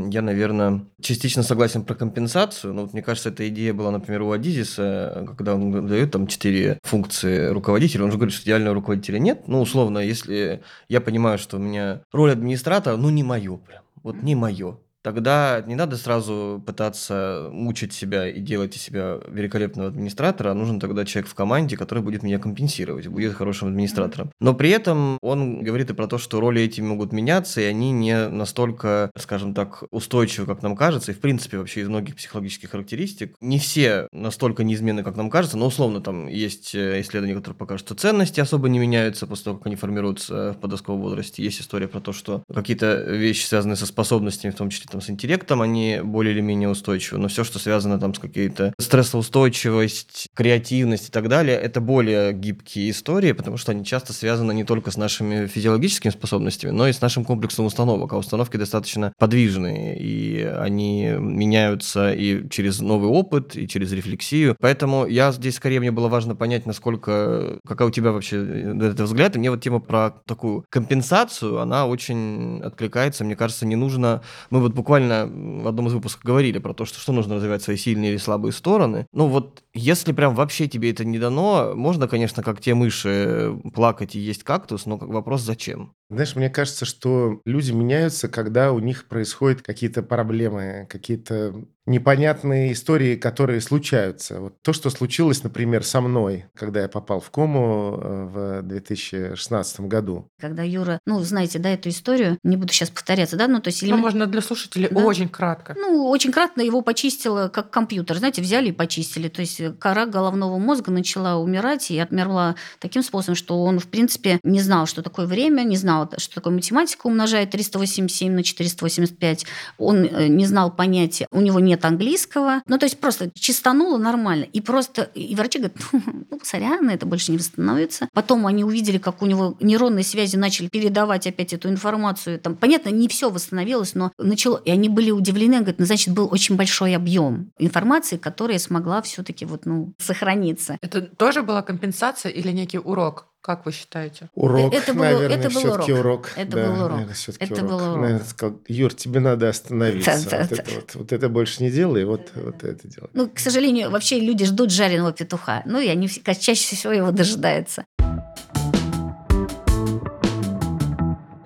Я, 0.10 0.22
наверное, 0.22 0.86
частично 1.02 1.44
согласен 1.44 1.84
про 1.84 1.94
компенсацию. 1.94 2.74
Но 2.74 2.82
вот 2.84 2.94
мне 2.94 3.04
кажется, 3.04 3.30
эта 3.30 3.48
идея 3.50 3.74
была, 3.74 3.92
например, 3.92 4.24
у 4.24 4.32
Адизиса, 4.32 5.26
когда 5.38 5.54
он 5.54 5.88
дает 5.88 6.12
там 6.12 6.26
четыре 6.26 6.80
функции 6.82 7.48
руководителя. 7.50 8.06
Он 8.06 8.12
же 8.12 8.18
говорит, 8.18 8.34
что 8.34 8.46
идеального 8.46 8.74
руководителя 8.74 9.20
нет. 9.20 9.48
Ну, 9.48 9.62
условно, 9.62 10.00
если 10.00 10.64
я 10.90 11.00
понимаю, 11.00 11.38
что 11.38 11.58
у 11.58 11.60
меня 11.60 12.02
роль 12.12 12.32
администратора, 12.32 12.98
ну, 12.98 13.10
не 13.12 13.22
мою 13.22 13.58
прям. 13.58 13.84
Вот 14.02 14.22
не 14.22 14.36
мое 14.36 14.78
тогда 15.04 15.62
не 15.68 15.76
надо 15.76 15.98
сразу 15.98 16.64
пытаться 16.66 17.50
мучить 17.52 17.94
себя 17.94 18.28
и 18.28 18.40
делать 18.40 18.76
из 18.76 18.82
себя 18.82 19.20
великолепного 19.28 19.90
администратора, 19.90 20.52
а 20.52 20.54
нужен 20.54 20.80
тогда 20.80 21.06
человек 21.06 21.30
в 21.30 21.36
команде, 21.36 21.78
который 21.78 22.04
будет 22.04 22.24
меня 22.24 22.40
компенсировать, 22.40 23.08
будет 23.08 23.34
хорошим 23.34 23.68
администратором. 23.68 24.32
Но 24.40 24.54
при 24.54 24.70
этом 24.70 25.18
он 25.22 25.64
говорит 25.64 25.90
и 25.92 25.94
про 25.94 26.08
то, 26.08 26.18
что 26.18 26.40
роли 26.40 26.62
эти 26.62 26.82
могут 26.82 27.12
меняться, 27.12 27.62
и 27.62 27.66
они 27.66 27.92
не 27.92 28.30
настолько, 28.30 29.12
скажем 29.18 29.54
так, 29.54 29.84
устойчивы, 29.92 30.48
как 30.48 30.64
нам 30.64 30.76
кажется, 30.76 31.12
и 31.12 31.16
в 31.16 31.20
принципе 31.20 31.58
вообще 31.58 31.82
из 31.82 31.90
многих 31.90 32.16
психологических 32.16 32.72
характеристик 32.72 33.36
не 33.42 33.60
все 33.60 34.08
настолько 34.12 34.64
неизменны, 34.64 35.04
как 35.04 35.18
нам 35.18 35.30
кажется, 35.30 35.58
но 35.58 35.68
условно 35.68 36.02
там 36.02 36.28
есть 36.28 36.74
э, 36.74 37.02
исследования, 37.02 37.36
которые 37.36 37.58
покажут, 37.58 37.86
что 37.86 37.96
ценности 37.96 38.40
особо 38.40 38.70
не 38.70 38.80
меняются 38.80 39.28
после 39.28 39.46
того, 39.46 39.58
как 39.58 39.68
они 39.68 39.76
формируются 39.76 40.54
в 40.54 40.62
подростковом 40.62 41.02
возрасте. 41.02 41.44
Есть 41.44 41.60
история 41.60 41.88
про 41.88 42.00
то, 42.00 42.14
что 42.14 42.44
какие-то 42.54 43.04
вещи, 43.04 43.46
связанные 43.46 43.76
со 43.76 43.86
способностями, 43.86 44.52
в 44.52 44.56
том 44.56 44.70
числе 44.70 44.93
там, 44.94 45.02
с 45.02 45.10
интеллектом, 45.10 45.62
они 45.62 46.00
более 46.04 46.34
или 46.34 46.42
менее 46.42 46.70
устойчивы. 46.70 47.20
Но 47.20 47.28
все, 47.28 47.44
что 47.44 47.60
связано 47.60 48.00
там 48.00 48.14
с 48.14 48.20
какой-то 48.20 48.74
стрессоустойчивость, 48.80 50.28
креативность 50.36 51.10
и 51.10 51.12
так 51.12 51.28
далее, 51.28 51.58
это 51.58 51.82
более 51.82 52.32
гибкие 52.32 52.92
истории, 52.92 53.32
потому 53.32 53.58
что 53.58 53.72
они 53.72 53.84
часто 53.84 54.14
связаны 54.14 54.54
не 54.54 54.64
только 54.64 54.92
с 54.92 54.98
нашими 54.98 55.48
физиологическими 55.48 56.12
способностями, 56.12 56.72
но 56.72 56.88
и 56.88 56.94
с 56.94 57.02
нашим 57.02 57.26
комплексом 57.26 57.66
установок. 57.66 58.14
А 58.14 58.18
установки 58.18 58.58
достаточно 58.58 59.14
подвижные, 59.18 59.98
и 60.00 60.42
они 60.44 61.16
меняются 61.18 62.14
и 62.14 62.48
через 62.50 62.80
новый 62.80 63.10
опыт, 63.10 63.56
и 63.56 63.68
через 63.68 63.92
рефлексию. 63.92 64.56
Поэтому 64.60 65.08
я 65.08 65.32
здесь 65.32 65.56
скорее 65.56 65.80
мне 65.80 65.92
было 65.92 66.08
важно 66.08 66.36
понять, 66.36 66.66
насколько, 66.68 67.58
какая 67.68 67.88
у 67.88 67.92
тебя 67.92 68.12
вообще 68.12 68.38
этот 68.38 69.02
взгляд. 69.02 69.36
И 69.36 69.40
мне 69.40 69.50
вот 69.50 69.62
тема 69.62 69.80
про 69.80 70.12
такую 70.28 70.66
компенсацию, 70.70 71.60
она 71.60 71.88
очень 71.88 72.62
откликается. 72.62 73.26
Мне 73.26 73.36
кажется, 73.36 73.66
не 73.66 73.76
нужно... 73.76 74.22
Мы 74.52 74.60
вот 74.60 74.76
буквально 74.84 75.26
в 75.64 75.66
одном 75.66 75.88
из 75.88 75.94
выпусков 75.94 76.26
говорили 76.26 76.60
про 76.60 76.74
то, 76.74 76.84
что, 76.84 77.00
что 77.00 77.14
нужно 77.14 77.36
развивать 77.36 77.62
свои 77.62 77.78
сильные 77.78 78.12
или 78.12 78.18
слабые 78.18 78.52
стороны. 78.52 79.08
Ну 79.14 79.28
вот, 79.28 79.64
если 79.74 80.12
прям 80.12 80.36
вообще 80.36 80.68
тебе 80.68 80.92
это 80.92 81.06
не 81.06 81.20
дано, 81.20 81.72
можно, 81.74 82.10
конечно, 82.10 82.44
как 82.44 82.60
те 82.60 82.74
мыши, 82.74 83.58
плакать 83.74 84.16
и 84.16 84.20
есть 84.20 84.44
кактус, 84.44 84.86
но 84.86 84.98
вопрос 84.98 85.42
зачем? 85.42 85.94
Знаешь, 86.14 86.36
мне 86.36 86.50
кажется, 86.50 86.86
что 86.86 87.42
люди 87.46 87.72
меняются, 87.72 88.28
когда 88.28 88.72
у 88.72 88.80
них 88.80 89.06
происходят 89.06 89.62
какие-то 89.62 90.04
проблемы, 90.04 90.88
какие-то 90.90 91.54
непонятные 91.86 92.72
истории, 92.72 93.16
которые 93.16 93.60
случаются. 93.60 94.40
Вот 94.40 94.62
то, 94.62 94.72
что 94.74 94.90
случилось, 94.90 95.44
например, 95.44 95.84
со 95.84 96.00
мной, 96.00 96.46
когда 96.56 96.82
я 96.82 96.88
попал 96.88 97.20
в 97.20 97.30
кому 97.30 97.98
э, 97.98 98.26
в 98.26 98.62
2016 98.64 99.82
году. 99.82 100.30
Когда 100.40 100.64
Юра, 100.64 101.00
ну, 101.06 101.20
знаете, 101.20 101.60
да, 101.60 101.70
эту 101.70 101.90
историю, 101.90 102.38
не 102.44 102.56
буду 102.56 102.72
сейчас 102.72 102.90
повторяться, 102.90 103.36
да, 103.36 103.48
ну, 103.48 103.60
то 103.60 103.68
есть... 103.68 103.84
Ну, 103.84 103.98
можно 103.98 104.28
для 104.28 104.42
слушателей 104.42 104.88
да? 104.90 105.02
очень 105.02 105.28
кратко. 105.28 105.76
Ну, 105.78 106.08
очень 106.08 106.32
кратко 106.32 106.62
его 106.62 106.82
почистило 106.82 107.50
как 107.50 107.70
компьютер, 107.70 108.18
знаете, 108.18 108.42
взяли 108.42 108.70
и 108.70 108.72
почистили. 108.72 109.28
То 109.28 109.42
есть 109.42 109.62
кора 109.80 110.06
головного 110.06 110.58
мозга 110.60 110.92
начала 110.92 111.36
умирать 111.36 111.92
и 111.92 112.00
отмерла 112.00 112.56
таким 112.80 113.04
способом, 113.04 113.36
что 113.36 113.62
он, 113.62 113.80
в 113.80 113.88
принципе, 113.88 114.40
не 114.44 114.62
знал, 114.62 114.86
что 114.86 115.02
такое 115.02 115.26
время, 115.26 115.64
не 115.64 115.76
знал, 115.76 116.03
что 116.18 116.36
такое 116.36 116.54
математика 116.54 117.08
умножает 117.08 117.52
387 117.52 118.32
на 118.32 118.44
485. 118.44 119.46
Он 119.78 120.04
э, 120.04 120.28
не 120.28 120.46
знал 120.46 120.72
понятия, 120.72 121.28
у 121.32 121.42
него 121.42 121.60
нет 121.60 121.86
английского. 121.86 122.62
Ну, 122.68 122.78
то 122.78 122.86
есть 122.86 123.00
просто 123.00 123.32
чистануло 123.34 123.98
нормально. 123.98 124.44
И 124.44 124.62
просто, 124.62 125.04
и 125.16 125.36
врачи 125.36 125.60
говорят, 125.60 125.78
ну, 125.92 126.40
сорян, 126.44 126.90
это 126.90 127.06
больше 127.06 127.32
не 127.32 127.38
восстановится. 127.38 128.10
Потом 128.14 128.46
они 128.48 128.64
увидели, 128.64 128.98
как 128.98 129.22
у 129.22 129.26
него 129.26 129.56
нейронные 129.60 130.04
связи 130.04 130.36
начали 130.36 130.68
передавать 130.68 131.28
опять 131.28 131.54
эту 131.54 131.70
информацию. 131.70 132.40
Там, 132.40 132.56
понятно, 132.56 132.90
не 132.90 133.08
все 133.08 133.30
восстановилось, 133.30 133.96
но 133.96 134.12
начало, 134.18 134.58
и 134.58 134.72
они 134.72 134.90
были 134.90 135.12
удивлены, 135.12 135.58
говорят, 135.58 135.80
ну, 135.80 135.86
значит, 135.86 136.14
был 136.14 136.30
очень 136.32 136.56
большой 136.56 136.96
объем 136.96 137.52
информации, 137.58 138.18
которая 138.18 138.60
смогла 138.60 139.02
все-таки 139.02 139.46
вот, 139.46 139.66
ну, 139.66 139.94
сохраниться. 139.98 140.78
Это 140.82 141.02
тоже 141.02 141.44
была 141.44 141.62
компенсация 141.62 142.32
или 142.32 142.52
некий 142.52 142.80
урок? 142.80 143.33
Как 143.44 143.66
вы 143.66 143.74
считаете? 143.74 144.30
Урок, 144.36 144.74
это 144.74 144.94
было, 144.94 145.04
наверное, 145.04 145.38
это 145.38 145.50
был 145.50 145.60
все-таки 145.60 145.92
урок. 145.92 146.06
урок. 146.06 146.32
Это 146.38 146.52
да, 146.52 146.66
был 146.66 146.86
урок. 146.86 146.92
Наверное, 146.92 147.16
это 147.40 147.54
урок. 147.54 147.68
был 147.70 147.76
урок. 147.76 147.98
Наверное, 147.98 148.26
сказал, 148.26 148.62
Юр, 148.70 148.94
тебе 148.94 149.20
надо 149.20 149.50
остановиться. 149.50 150.12
Да, 150.12 150.18
вот, 150.18 150.30
да, 150.30 150.38
это 150.38 150.72
Вот, 150.76 150.96
вот 150.96 151.12
это 151.12 151.28
больше 151.28 151.62
не 151.62 151.70
делай, 151.70 152.06
вот, 152.06 152.32
вот 152.36 152.64
это 152.64 152.88
делай. 152.88 153.10
Ну, 153.12 153.30
к 153.30 153.40
сожалению, 153.40 153.92
вообще 153.92 154.22
люди 154.22 154.46
ждут 154.46 154.72
жареного 154.72 155.12
петуха. 155.12 155.62
Ну, 155.66 155.82
и 155.82 155.90
они 155.90 156.08
чаще 156.08 156.74
всего 156.74 156.94
его 156.94 157.12
дожидаются. 157.12 157.84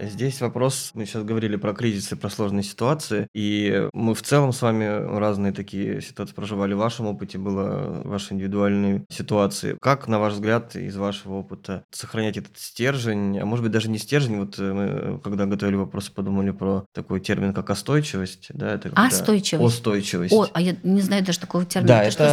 Здесь 0.09 0.41
вопрос, 0.41 0.91
мы 0.93 1.05
сейчас 1.05 1.23
говорили 1.23 1.55
про 1.55 1.73
кризисы, 1.73 2.15
про 2.15 2.29
сложные 2.29 2.63
ситуации, 2.63 3.27
и 3.33 3.87
мы 3.93 4.15
в 4.15 4.21
целом 4.21 4.53
с 4.53 4.61
вами 4.61 4.85
разные 5.17 5.51
такие 5.51 6.01
ситуации 6.01 6.33
проживали. 6.33 6.73
В 6.73 6.77
вашем 6.77 7.07
опыте 7.07 7.37
было 7.37 8.01
ваши 8.03 8.33
индивидуальные 8.33 9.05
ситуации. 9.09 9.77
Как, 9.81 10.07
на 10.07 10.19
ваш 10.19 10.33
взгляд, 10.33 10.75
из 10.75 10.95
вашего 10.97 11.35
опыта 11.35 11.83
сохранять 11.91 12.37
этот 12.37 12.57
стержень, 12.57 13.39
а 13.39 13.45
может 13.45 13.63
быть 13.63 13.71
даже 13.71 13.89
не 13.89 13.97
стержень, 13.97 14.39
вот 14.39 14.57
мы, 14.57 15.19
когда 15.23 15.45
готовили 15.45 15.75
вопросы, 15.75 16.11
подумали 16.11 16.51
про 16.51 16.85
такой 16.93 17.19
термин, 17.19 17.53
как 17.53 17.69
остойчивость. 17.69 18.47
Да, 18.53 18.73
это 18.73 18.91
Остойчивость. 18.95 19.75
Остойчивость. 19.75 20.33
О, 20.33 20.47
а 20.53 20.61
я 20.61 20.75
не 20.83 21.01
знаю 21.01 21.23
даже 21.23 21.39
такого 21.39 21.65
термина. 21.65 21.87
Да, 21.87 22.03
это, 22.03 22.23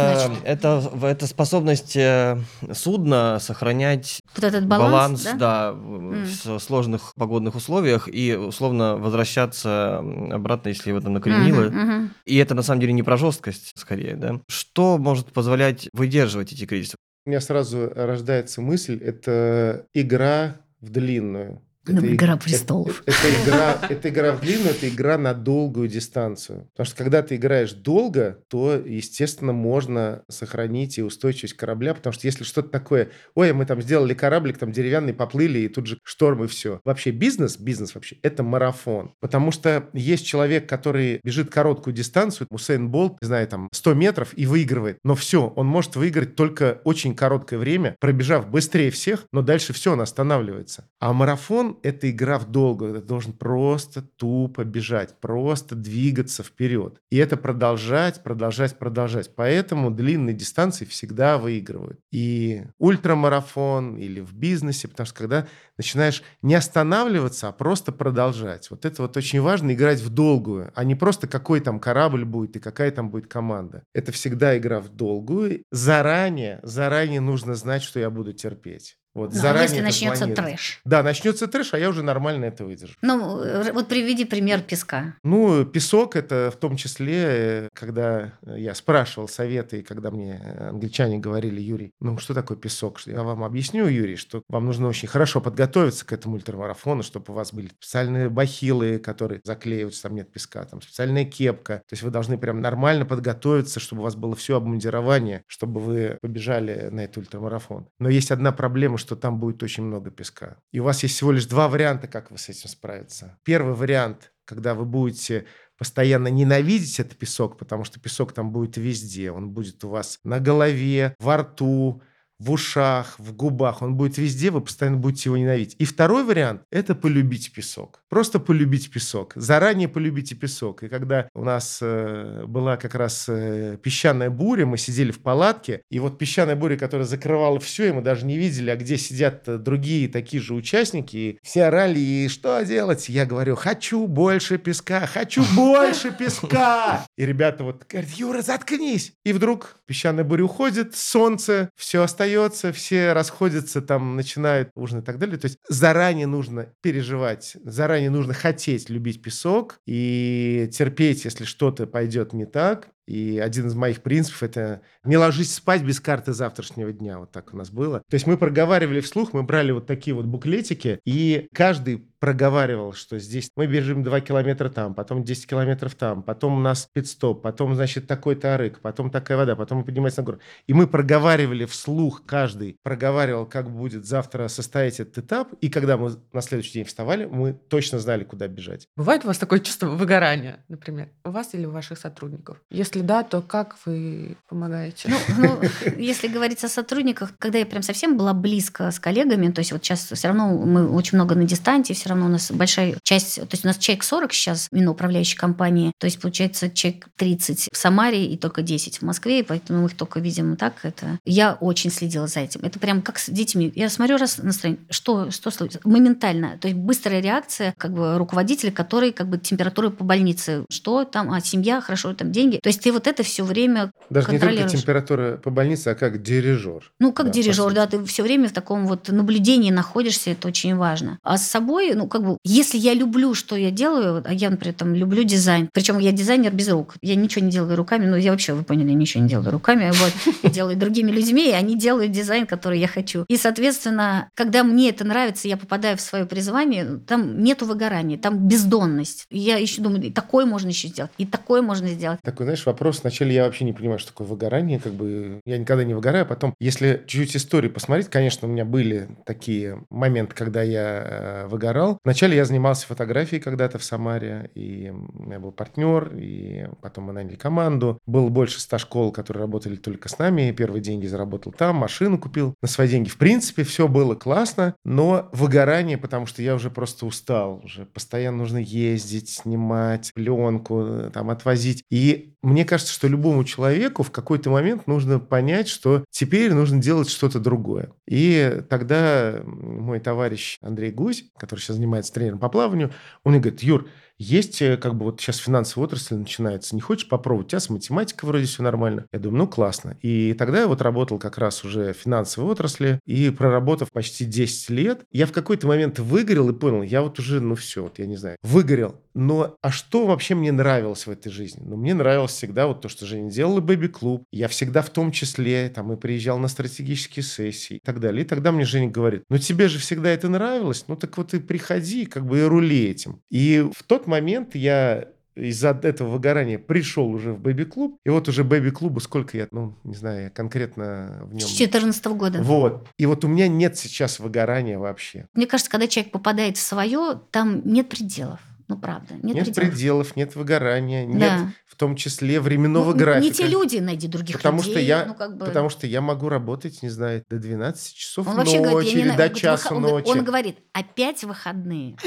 это, 0.43 0.81
это, 0.89 0.91
это 1.07 1.27
способность 1.27 1.95
э, 1.95 2.39
судна 2.73 3.39
сохранять 3.39 4.21
вот 4.35 4.43
этот 4.43 4.65
баланс, 4.65 4.91
баланс 4.91 5.23
да, 5.23 5.33
да 5.35 5.73
mm. 5.77 6.57
в 6.57 6.59
сложных 6.59 7.13
погодных 7.15 7.55
условиях 7.55 7.64
условиях 7.65 8.07
и 8.07 8.35
условно 8.35 8.95
возвращаться 8.95 9.97
обратно, 10.31 10.69
если 10.69 10.89
его 10.89 11.01
там 11.01 11.13
накренило. 11.13 11.63
Uh-huh, 11.63 11.73
uh-huh. 11.73 12.09
И 12.25 12.37
это 12.37 12.53
на 12.53 12.61
самом 12.61 12.81
деле 12.81 12.93
не 12.93 13.03
про 13.03 13.17
жесткость, 13.17 13.71
скорее, 13.75 14.15
да. 14.15 14.39
Что 14.47 14.97
может 14.97 15.33
позволять 15.33 15.89
выдерживать 15.93 16.53
эти 16.53 16.65
кризисы? 16.65 16.95
У 17.25 17.29
меня 17.29 17.41
сразу 17.41 17.91
рождается 17.95 18.61
мысль, 18.61 19.01
это 19.03 19.87
игра 19.93 20.57
в 20.79 20.89
длинную. 20.89 21.61
Это, 21.87 22.13
игра 22.13 22.37
престолов. 22.37 23.03
Это, 23.05 23.17
это, 23.27 23.43
игра, 23.43 23.79
это 23.89 24.09
игра 24.09 24.31
в 24.33 24.41
длинную, 24.41 24.71
это 24.71 24.89
игра 24.89 25.17
на 25.17 25.33
долгую 25.33 25.87
дистанцию. 25.87 26.67
Потому 26.71 26.85
что 26.85 26.97
когда 26.97 27.21
ты 27.21 27.35
играешь 27.35 27.73
долго, 27.73 28.39
то, 28.47 28.73
естественно, 28.75 29.53
можно 29.53 30.23
сохранить 30.29 30.97
и 30.97 31.03
устойчивость 31.03 31.55
корабля, 31.55 31.93
потому 31.93 32.13
что 32.13 32.27
если 32.27 32.43
что-то 32.43 32.69
такое, 32.69 33.09
ой, 33.35 33.53
мы 33.53 33.65
там 33.65 33.81
сделали 33.81 34.13
кораблик, 34.13 34.57
там 34.57 34.71
деревянный, 34.71 35.13
поплыли, 35.13 35.59
и 35.59 35.67
тут 35.67 35.87
же 35.87 35.99
шторм 36.03 36.43
и 36.43 36.47
все. 36.47 36.79
Вообще 36.85 37.11
бизнес, 37.11 37.57
бизнес 37.57 37.95
вообще, 37.95 38.17
это 38.21 38.43
марафон. 38.43 39.13
Потому 39.19 39.51
что 39.51 39.89
есть 39.93 40.25
человек, 40.25 40.67
который 40.67 41.19
бежит 41.23 41.49
короткую 41.49 41.93
дистанцию, 41.93 42.47
Усейн 42.49 42.89
Болт, 42.89 43.17
не 43.21 43.27
знаю, 43.27 43.47
там 43.47 43.69
100 43.71 43.93
метров 43.93 44.33
и 44.35 44.45
выигрывает. 44.45 44.97
Но 45.03 45.15
все, 45.15 45.47
он 45.55 45.67
может 45.67 45.95
выиграть 45.95 46.35
только 46.35 46.81
очень 46.83 47.15
короткое 47.15 47.57
время, 47.57 47.95
пробежав 47.99 48.49
быстрее 48.49 48.91
всех, 48.91 49.25
но 49.31 49.41
дальше 49.41 49.73
все, 49.73 49.93
он 49.93 50.01
останавливается. 50.01 50.87
А 50.99 51.13
марафон 51.13 51.74
это 51.83 52.09
игра 52.09 52.39
в 52.39 52.49
долгую. 52.51 52.95
Ты 52.95 53.01
должен 53.01 53.33
просто 53.33 54.01
тупо 54.01 54.63
бежать, 54.63 55.19
просто 55.19 55.75
двигаться 55.75 56.43
вперед. 56.43 56.99
И 57.09 57.17
это 57.17 57.37
продолжать, 57.37 58.23
продолжать, 58.23 58.77
продолжать. 58.77 59.35
Поэтому 59.35 59.91
длинные 59.91 60.35
дистанции 60.35 60.85
всегда 60.85 61.37
выигрывают. 61.37 61.99
И 62.11 62.63
ультрамарафон 62.77 63.97
или 63.97 64.21
в 64.21 64.33
бизнесе, 64.33 64.87
потому 64.87 65.07
что 65.07 65.17
когда 65.17 65.47
начинаешь 65.77 66.23
не 66.41 66.55
останавливаться, 66.55 67.47
а 67.47 67.51
просто 67.51 67.91
продолжать. 67.91 68.69
Вот 68.69 68.85
это 68.85 69.01
вот 69.01 69.17
очень 69.17 69.41
важно, 69.41 69.73
играть 69.73 70.01
в 70.01 70.09
долгую, 70.09 70.71
а 70.75 70.83
не 70.83 70.95
просто 70.95 71.27
какой 71.27 71.59
там 71.59 71.79
корабль 71.79 72.25
будет 72.25 72.55
и 72.55 72.59
какая 72.59 72.91
там 72.91 73.09
будет 73.09 73.27
команда. 73.27 73.83
Это 73.93 74.11
всегда 74.11 74.57
игра 74.57 74.79
в 74.79 74.89
долгую. 74.89 75.63
Заранее, 75.71 76.59
заранее 76.63 77.21
нужно 77.21 77.55
знать, 77.55 77.83
что 77.83 77.99
я 77.99 78.09
буду 78.09 78.33
терпеть. 78.33 78.97
Вот, 79.15 79.33
ну, 79.33 79.39
заранее 79.39 79.69
если 79.69 79.81
начнется 79.81 80.27
трэш. 80.27 80.81
Да, 80.83 81.01
начнется 81.01 81.47
трэш, 81.47 81.73
а 81.73 81.79
я 81.79 81.89
уже 81.89 82.03
нормально 82.03 82.45
это 82.45 82.65
выдержу. 82.65 82.95
Ну, 83.01 83.71
вот 83.71 83.87
приведи 83.87 84.25
пример 84.25 84.61
песка. 84.61 85.15
Ну, 85.23 85.65
песок 85.65 86.17
это 86.17 86.51
в 86.53 86.59
том 86.59 86.75
числе, 86.75 87.23
э, 87.25 87.69
когда 87.73 88.33
я 88.45 88.75
спрашивал 88.75 89.29
советы, 89.29 89.79
и 89.79 89.83
когда 89.83 90.11
мне 90.11 90.41
англичане 90.69 91.17
говорили, 91.17 91.61
Юрий, 91.61 91.93
ну 92.01 92.17
что 92.17 92.33
такое 92.33 92.57
песок? 92.57 92.99
Я 93.05 93.23
вам 93.23 93.45
объясню, 93.45 93.87
Юрий, 93.87 94.17
что 94.17 94.43
вам 94.49 94.65
нужно 94.65 94.89
очень 94.89 95.07
хорошо 95.07 95.39
подготовиться 95.39 96.05
к 96.05 96.11
этому 96.11 96.35
ультрамарафону, 96.35 97.01
чтобы 97.01 97.31
у 97.31 97.35
вас 97.35 97.53
были 97.53 97.69
специальные 97.69 98.29
бахилы, 98.29 98.99
которые 98.99 99.39
заклеиваются, 99.45 100.03
там 100.03 100.15
нет 100.15 100.29
песка, 100.29 100.65
там 100.65 100.81
специальная 100.81 101.23
кепка. 101.23 101.77
То 101.87 101.93
есть 101.93 102.03
вы 102.03 102.11
должны 102.11 102.37
прям 102.37 102.59
нормально 102.59 103.05
подготовиться, 103.05 103.79
чтобы 103.79 104.01
у 104.01 104.03
вас 104.03 104.15
было 104.17 104.35
все 104.35 104.57
обмундирование, 104.57 105.43
чтобы 105.47 105.79
вы 105.79 106.17
побежали 106.21 106.89
на 106.91 107.05
этот 107.05 107.17
ультрамарафон. 107.17 107.87
Но 107.99 108.09
есть 108.09 108.31
одна 108.31 108.51
проблема, 108.51 108.97
что 109.05 109.15
там 109.15 109.39
будет 109.39 109.61
очень 109.61 109.83
много 109.83 110.09
песка. 110.09 110.57
И 110.71 110.79
у 110.79 110.83
вас 110.83 111.03
есть 111.03 111.15
всего 111.15 111.31
лишь 111.31 111.45
два 111.45 111.67
варианта, 111.67 112.07
как 112.07 112.31
вы 112.31 112.37
с 112.37 112.49
этим 112.49 112.69
справиться. 112.69 113.37
Первый 113.43 113.75
вариант, 113.75 114.33
когда 114.45 114.73
вы 114.73 114.85
будете 114.85 115.45
постоянно 115.77 116.29
ненавидеть 116.29 116.99
этот 116.99 117.17
песок, 117.17 117.57
потому 117.57 117.83
что 117.83 117.99
песок 117.99 118.33
там 118.33 118.51
будет 118.51 118.77
везде. 118.77 119.31
Он 119.31 119.51
будет 119.51 119.83
у 119.83 119.89
вас 119.89 120.19
на 120.23 120.39
голове, 120.39 121.15
во 121.19 121.37
рту, 121.37 122.01
в 122.39 122.51
ушах, 122.51 123.15
в 123.17 123.33
губах, 123.33 123.81
он 123.81 123.95
будет 123.95 124.17
везде, 124.17 124.51
вы 124.51 124.61
постоянно 124.61 124.97
будете 124.97 125.29
его 125.29 125.37
ненавидеть. 125.37 125.75
И 125.79 125.85
второй 125.85 126.23
вариант– 126.23 126.63
это 126.71 126.95
полюбить 126.95 127.53
песок. 127.53 128.01
Просто 128.09 128.39
полюбить 128.39 128.91
песок. 128.91 129.33
Заранее 129.35 129.87
полюбите 129.87 130.35
песок. 130.35 130.83
И 130.83 130.89
когда 130.89 131.29
у 131.33 131.43
нас 131.43 131.79
э, 131.81 132.43
была 132.45 132.77
как 132.77 132.95
раз 132.95 133.25
э, 133.29 133.77
песчаная 133.81 134.29
буря, 134.29 134.65
мы 134.65 134.77
сидели 134.77 135.11
в 135.11 135.21
палатке, 135.21 135.81
и 135.89 135.99
вот 135.99 136.17
песчаная 136.17 136.55
буря, 136.55 136.77
которая 136.77 137.07
закрывала 137.07 137.59
все, 137.59 137.89
и 137.89 137.91
мы 137.91 138.01
даже 138.01 138.25
не 138.25 138.37
видели, 138.37 138.69
а 138.69 138.75
где 138.75 138.97
сидят 138.97 139.43
другие 139.63 140.09
такие 140.09 140.41
же 140.41 140.53
участники, 140.53 141.15
и 141.15 141.39
все 141.41 141.65
орали, 141.65 141.99
и 141.99 142.27
что 142.27 142.61
делать? 142.63 143.07
Я 143.07 143.25
говорю, 143.25 143.55
хочу 143.55 144.07
больше 144.07 144.57
песка, 144.57 145.07
хочу 145.07 145.43
больше 145.55 146.11
песка! 146.11 147.05
И 147.17 147.25
ребята 147.25 147.63
вот 147.63 147.85
говорят, 147.87 148.11
Юра, 148.11 148.41
заткнись! 148.41 149.13
И 149.23 149.31
вдруг 149.31 149.77
песчаная 149.85 150.23
буря 150.23 150.43
уходит, 150.43 150.95
солнце, 150.95 151.69
все 151.75 152.01
остается 152.01 152.24
остается, 152.25 152.71
все 152.73 153.13
расходятся, 153.13 153.81
там 153.81 154.15
начинают 154.15 154.69
ужинать 154.75 155.03
и 155.03 155.05
так 155.05 155.19
далее. 155.19 155.37
То 155.37 155.45
есть 155.45 155.59
заранее 155.69 156.27
нужно 156.27 156.73
переживать, 156.81 157.55
заранее 157.63 158.09
нужно 158.09 158.33
хотеть 158.33 158.89
любить 158.89 159.21
песок 159.21 159.79
и 159.85 160.69
терпеть, 160.73 161.25
если 161.25 161.45
что-то 161.45 161.85
пойдет 161.87 162.33
не 162.33 162.45
так, 162.45 162.89
и 163.07 163.39
один 163.39 163.67
из 163.67 163.75
моих 163.75 164.01
принципов– 164.01 164.43
это 164.43 164.81
не 165.03 165.17
ложись 165.17 165.53
спать 165.53 165.83
без 165.83 165.99
карты 165.99 166.33
завтрашнего 166.33 166.91
дня. 166.91 167.19
Вот 167.19 167.31
так 167.31 167.53
у 167.53 167.57
нас 167.57 167.69
было. 167.69 168.01
То 168.09 168.15
есть 168.15 168.27
мы 168.27 168.37
проговаривали 168.37 168.99
вслух, 169.01 169.33
мы 169.33 169.43
брали 169.43 169.71
вот 169.71 169.85
такие 169.85 170.13
вот 170.15 170.25
буклетики, 170.25 170.99
и 171.05 171.47
каждый 171.53 172.05
проговаривал, 172.19 172.93
что 172.93 173.19
здесь 173.19 173.51
мы 173.55 173.67
бежим 173.67 174.01
2 174.01 174.21
километра 174.21 174.69
там, 174.69 174.95
потом 174.95 175.23
10 175.23 175.45
километров 175.45 175.93
там, 175.93 176.23
потом 176.23 176.57
у 176.57 176.59
нас 176.59 176.89
пит-стоп, 176.91 177.43
потом, 177.43 177.75
значит, 177.75 178.07
такой-то 178.07 178.55
арык, 178.55 178.79
потом 178.79 179.11
такая 179.11 179.37
вода, 179.37 179.55
потом 179.55 179.79
мы 179.79 179.83
поднимаемся 179.83 180.21
на 180.21 180.25
гору. 180.25 180.39
И 180.65 180.73
мы 180.73 180.87
проговаривали 180.87 181.65
вслух, 181.65 182.23
каждый 182.25 182.79
проговаривал, 182.81 183.45
как 183.45 183.69
будет 183.69 184.05
завтра 184.05 184.47
состоять 184.47 184.99
этот 184.99 185.19
этап, 185.19 185.53
и 185.61 185.69
когда 185.69 185.97
мы 185.97 186.15
на 186.33 186.41
следующий 186.41 186.73
день 186.73 186.85
вставали, 186.85 187.25
мы 187.25 187.53
точно 187.53 187.99
знали, 187.99 188.23
куда 188.23 188.47
бежать. 188.47 188.87
Бывает 188.95 189.23
у 189.23 189.27
вас 189.27 189.37
такое 189.37 189.59
чувство 189.59 189.89
выгорания, 189.89 190.65
например, 190.67 191.09
у 191.23 191.29
вас 191.29 191.53
или 191.53 191.65
у 191.65 191.71
ваших 191.71 191.99
сотрудников? 191.99 192.57
Если 192.71 192.94
если 192.95 193.05
да, 193.05 193.23
то 193.23 193.41
как 193.41 193.75
вы 193.85 194.37
помогаете? 194.47 195.09
Ну, 195.09 195.17
ну, 195.37 195.59
если 195.97 196.27
говорить 196.27 196.63
о 196.63 196.69
сотрудниках, 196.69 197.31
когда 197.37 197.59
я 197.59 197.65
прям 197.65 197.83
совсем 197.83 198.17
была 198.17 198.33
близко 198.33 198.89
с 198.91 198.99
коллегами, 198.99 199.51
то 199.51 199.59
есть 199.59 199.71
вот 199.71 199.83
сейчас 199.83 200.09
все 200.11 200.27
равно 200.27 200.49
мы 200.57 200.87
очень 200.89 201.17
много 201.17 201.35
на 201.35 201.43
дистанции, 201.43 201.93
все 201.93 202.09
равно 202.09 202.27
у 202.27 202.29
нас 202.29 202.51
большая 202.51 202.97
часть, 203.03 203.35
то 203.35 203.47
есть 203.51 203.65
у 203.65 203.67
нас 203.67 203.77
человек 203.77 204.03
40 204.03 204.33
сейчас 204.33 204.67
именно 204.71 204.91
управляющей 204.91 205.37
компании, 205.37 205.91
то 205.99 206.05
есть 206.05 206.19
получается 206.19 206.69
человек 206.69 207.07
30 207.17 207.69
в 207.71 207.77
Самаре 207.77 208.25
и 208.25 208.37
только 208.37 208.61
10 208.61 208.99
в 208.99 209.01
Москве, 209.01 209.39
и 209.39 209.43
поэтому 209.43 209.81
мы 209.81 209.87
их 209.87 209.95
только 209.95 210.19
видим 210.19 210.55
так. 210.55 210.75
Это 210.83 211.19
я 211.25 211.53
очень 211.53 211.91
следила 211.91 212.27
за 212.27 212.41
этим. 212.41 212.61
Это 212.63 212.79
прям 212.79 213.01
как 213.01 213.19
с 213.19 213.29
детьми. 213.29 213.71
Я 213.75 213.89
смотрю 213.89 214.17
раз 214.17 214.37
настроение, 214.37 214.81
что, 214.89 215.31
что 215.31 215.51
случилось? 215.51 215.83
Моментально. 215.85 216.57
То 216.59 216.67
есть 216.67 216.79
быстрая 216.79 217.19
реакция 217.19 217.73
как 217.77 217.93
бы 217.93 218.17
руководителя, 218.17 218.71
который 218.71 219.11
как 219.11 219.27
бы 219.27 219.37
температура 219.37 219.89
по 219.89 220.03
больнице. 220.03 220.65
Что 220.69 221.03
там? 221.03 221.31
А, 221.31 221.41
семья, 221.41 221.81
хорошо, 221.81 222.13
там 222.13 222.31
деньги. 222.31 222.59
То 222.61 222.69
есть 222.69 222.84
ты 222.85 222.91
вот 222.91 223.07
это 223.07 223.23
все 223.23 223.43
время 223.43 223.91
Даже 224.11 224.31
не 224.31 224.37
только 224.37 224.63
температура 224.65 225.37
по 225.43 225.49
больнице, 225.49 225.87
а 225.87 225.95
как 225.95 226.21
дирижер. 226.21 226.91
Ну, 226.99 227.13
как 227.13 227.25
да, 227.25 227.31
дирижер, 227.31 227.73
да, 227.73 227.87
ты 227.87 228.05
все 228.05 228.21
время 228.21 228.47
в 228.47 228.51
таком 228.51 228.85
вот 228.85 229.09
наблюдении 229.09 229.71
находишься, 229.71 230.29
это 230.29 230.49
очень 230.49 230.75
важно. 230.75 231.17
А 231.23 231.39
с 231.39 231.47
собой, 231.47 231.95
ну, 231.95 232.07
как 232.07 232.23
бы, 232.23 232.37
если 232.43 232.77
я 232.77 232.93
люблю, 232.93 233.33
что 233.33 233.55
я 233.55 233.71
делаю, 233.71 234.21
а 234.23 234.31
я, 234.31 234.51
например, 234.51 234.75
там, 234.75 234.93
люблю 234.93 235.23
дизайн, 235.23 235.67
причем 235.73 235.97
я 235.97 236.11
дизайнер 236.11 236.53
без 236.53 236.69
рук, 236.69 236.93
я 237.01 237.15
ничего 237.15 237.43
не 237.43 237.49
делаю 237.49 237.75
руками, 237.75 238.05
ну, 238.05 238.17
я 238.17 238.29
вообще, 238.29 238.53
вы 238.53 238.63
поняли, 238.63 238.91
ничего 238.91 239.23
не 239.23 239.29
делаю 239.29 239.49
руками, 239.49 239.91
вот, 239.91 240.35
я 240.43 240.49
делаю 240.51 240.77
другими 240.77 241.09
людьми, 241.09 241.49
и 241.49 241.53
они 241.53 241.75
делают 241.75 242.11
дизайн, 242.11 242.45
который 242.45 242.79
я 242.79 242.87
хочу. 242.87 243.25
И, 243.27 243.35
соответственно, 243.35 244.29
когда 244.35 244.63
мне 244.63 244.91
это 244.91 245.03
нравится, 245.05 245.47
я 245.47 245.57
попадаю 245.57 245.97
в 245.97 246.01
свое 246.01 246.27
призвание, 246.27 246.99
там 247.07 247.41
нету 247.41 247.65
выгорания, 247.65 248.19
там 248.19 248.47
бездонность. 248.47 249.25
Я 249.31 249.57
еще 249.57 249.81
думаю, 249.81 250.03
и 250.03 250.11
такое 250.11 250.45
можно 250.45 250.67
еще 250.67 250.89
сделать, 250.89 251.09
и 251.17 251.25
такое 251.25 251.63
можно 251.63 251.87
сделать. 251.87 252.19
Такой, 252.21 252.45
знаешь, 252.45 252.63
вопрос. 252.63 252.74
Вначале 252.81 253.33
я 253.33 253.45
вообще 253.45 253.65
не 253.65 253.73
понимаю, 253.73 253.99
что 253.99 254.11
такое 254.11 254.27
выгорание. 254.27 254.79
Как 254.79 254.93
бы 254.93 255.41
я 255.45 255.57
никогда 255.57 255.83
не 255.83 255.93
выгораю. 255.93 256.25
Потом, 256.25 256.55
если 256.59 257.03
чуть-чуть 257.07 257.37
истории 257.37 257.69
посмотреть, 257.69 258.09
конечно, 258.09 258.47
у 258.47 258.51
меня 258.51 258.65
были 258.65 259.07
такие 259.25 259.83
моменты, 259.89 260.35
когда 260.35 260.61
я 260.61 261.03
э, 261.05 261.47
выгорал. 261.47 261.99
Вначале 262.03 262.35
я 262.35 262.45
занимался 262.45 262.87
фотографией 262.87 263.41
когда-то 263.41 263.77
в 263.77 263.83
Самаре, 263.83 264.49
и 264.55 264.91
у 264.91 265.23
меня 265.23 265.39
был 265.39 265.51
партнер, 265.51 266.11
и 266.15 266.67
потом 266.81 267.05
мы 267.05 267.13
наняли 267.13 267.35
команду. 267.35 267.99
Было 268.05 268.29
больше 268.29 268.59
ста 268.59 268.77
школ, 268.77 269.11
которые 269.11 269.41
работали 269.41 269.75
только 269.75 270.09
с 270.09 270.19
нами. 270.19 270.51
Первые 270.51 270.81
деньги 270.81 271.07
заработал 271.07 271.51
там, 271.51 271.77
машину 271.77 272.17
купил 272.17 272.55
на 272.61 272.67
свои 272.67 272.87
деньги. 272.87 273.09
В 273.09 273.17
принципе, 273.17 273.63
все 273.63 273.87
было 273.87 274.15
классно, 274.15 274.75
но 274.83 275.29
выгорание, 275.31 275.97
потому 275.97 276.25
что 276.25 276.41
я 276.41 276.55
уже 276.55 276.69
просто 276.69 277.05
устал. 277.05 277.61
Уже 277.63 277.85
постоянно 277.85 278.37
нужно 278.37 278.57
ездить, 278.57 279.29
снимать 279.29 280.11
пленку, 280.13 280.81
э, 280.81 281.11
там, 281.13 281.29
отвозить. 281.29 281.83
И 281.89 282.33
мне 282.41 282.64
кажется, 282.65 282.93
что 282.93 283.07
любому 283.07 283.43
человеку 283.43 284.03
в 284.03 284.11
какой-то 284.11 284.49
момент 284.49 284.87
нужно 284.87 285.19
понять, 285.19 285.67
что 285.67 286.03
теперь 286.09 286.53
нужно 286.53 286.81
делать 286.81 287.09
что-то 287.09 287.39
другое. 287.39 287.91
И 288.07 288.61
тогда 288.69 289.41
мой 289.45 289.99
товарищ 289.99 290.57
Андрей 290.61 290.91
Гусь, 290.91 291.25
который 291.37 291.59
сейчас 291.59 291.77
занимается 291.77 292.13
тренером 292.13 292.39
по 292.39 292.49
плаванию, 292.49 292.91
он 293.23 293.33
мне 293.33 293.41
говорит, 293.41 293.63
Юр, 293.63 293.87
есть 294.17 294.61
э, 294.61 294.77
как 294.77 294.95
бы 294.95 295.05
вот 295.05 295.19
сейчас 295.19 295.37
финансовая 295.37 295.87
отрасль 295.87 296.15
начинается, 296.15 296.75
не 296.75 296.81
хочешь 296.81 297.07
попробовать? 297.07 297.47
У 297.47 297.49
тебя 297.49 297.59
с 297.59 297.69
математикой 297.69 298.27
вроде 298.27 298.45
все 298.45 298.63
нормально. 298.63 299.05
Я 299.11 299.19
думаю, 299.19 299.39
ну 299.39 299.47
классно. 299.47 299.97
И 300.01 300.33
тогда 300.33 300.61
я 300.61 300.67
вот 300.67 300.81
работал 300.81 301.19
как 301.19 301.37
раз 301.37 301.63
уже 301.63 301.93
в 301.93 301.97
финансовой 301.97 302.51
отрасли, 302.51 302.99
и 303.05 303.29
проработав 303.29 303.91
почти 303.91 304.25
10 304.25 304.69
лет, 304.69 305.01
я 305.11 305.25
в 305.25 305.31
какой-то 305.31 305.67
момент 305.67 305.99
выгорел 305.99 306.49
и 306.49 306.53
понял, 306.53 306.83
я 306.83 307.01
вот 307.01 307.19
уже, 307.19 307.41
ну 307.41 307.55
все, 307.55 307.83
вот 307.83 307.99
я 307.99 308.05
не 308.05 308.15
знаю, 308.15 308.37
выгорел. 308.43 309.01
Но 309.15 309.55
а 309.61 309.71
что 309.71 310.05
вообще 310.05 310.35
мне 310.35 310.51
нравилось 310.51 311.07
в 311.07 311.09
этой 311.09 311.31
жизни? 311.31 311.63
Ну, 311.65 311.77
мне 311.77 311.93
нравилось 311.93 312.31
всегда 312.31 312.67
вот 312.67 312.81
то, 312.81 312.89
что 312.89 313.05
Женя 313.05 313.31
делала 313.31 313.61
бэби-клуб. 313.61 314.23
Я 314.31 314.49
всегда 314.49 314.81
в 314.81 314.89
том 314.89 315.11
числе 315.11 315.69
там 315.69 315.91
и 315.93 315.95
приезжал 315.95 316.37
на 316.37 316.49
стратегические 316.49 317.23
сессии 317.23 317.77
и 317.77 317.79
так 317.79 318.01
далее. 318.01 318.25
И 318.25 318.27
тогда 318.27 318.51
мне 318.51 318.65
Женя 318.65 318.91
говорит, 318.91 319.23
ну 319.29 319.37
тебе 319.37 319.69
же 319.69 319.79
всегда 319.79 320.09
это 320.09 320.27
нравилось, 320.27 320.85
ну 320.89 320.97
так 320.97 321.17
вот 321.17 321.33
и 321.33 321.39
приходи, 321.39 322.05
как 322.05 322.25
бы 322.25 322.39
и 322.39 322.43
рули 322.43 322.89
этим. 322.89 323.21
И 323.29 323.65
в 323.73 323.83
тот 323.83 324.04
момент 324.07 324.55
я 324.55 325.09
из-за 325.35 325.69
этого 325.83 326.09
выгорания 326.09 326.57
пришел 326.57 327.09
уже 327.09 327.33
в 327.33 327.39
бэби-клуб. 327.39 327.99
И 328.05 328.09
вот 328.09 328.27
уже 328.29 328.43
бэби-клубу 328.43 328.99
сколько 328.99 329.37
я, 329.37 329.47
ну, 329.51 329.77
не 329.83 329.95
знаю, 329.95 330.31
конкретно 330.33 331.23
в 331.23 331.33
нем. 331.33 331.41
С 331.41 331.57
2014 331.57 332.05
года. 332.07 332.41
Вот. 332.41 332.87
И 332.97 333.05
вот 333.05 333.25
у 333.25 333.27
меня 333.27 333.47
нет 333.47 333.77
сейчас 333.77 334.19
выгорания 334.19 334.79
вообще. 334.79 335.27
Мне 335.33 335.45
кажется, 335.45 335.69
когда 335.69 335.87
человек 335.87 336.11
попадает 336.11 336.57
в 336.57 336.61
свое, 336.61 337.19
там 337.31 337.61
нет 337.65 337.89
пределов. 337.89 338.39
Ну, 338.67 338.77
правда. 338.77 339.13
Нет, 339.21 339.35
нет 339.35 339.45
пределов. 339.45 339.71
пределов, 339.71 340.15
нет 340.15 340.35
выгорания, 340.35 341.05
да. 341.05 341.13
нет 341.13 341.55
в 341.75 341.77
том 341.77 341.97
числе 341.97 342.39
временного 342.39 342.93
ну, 342.93 342.97
графика. 342.97 343.25
Не 343.25 343.31
те 343.31 343.47
люди, 343.47 343.77
найди 343.79 344.07
других 344.07 344.37
потому 344.37 344.59
людей. 344.59 344.71
Что 344.71 344.79
я, 344.79 345.05
ну, 345.05 345.13
как 345.13 345.35
бы... 345.35 345.45
Потому 345.45 345.67
что 345.67 345.85
я 345.85 345.99
могу 345.99 346.29
работать, 346.29 346.81
не 346.81 346.89
знаю, 346.89 347.21
до 347.29 347.37
12 347.37 347.93
часов 347.93 348.25
он 348.27 348.37
ночи 348.37 348.57
говорит, 348.57 348.93
или 348.93 349.09
до 349.09 349.29
часа 349.29 349.75
он, 349.75 349.81
ночи. 349.81 350.07
Он 350.07 350.23
говорит, 350.23 350.59
опять 350.71 351.25
выходные. 351.25 351.97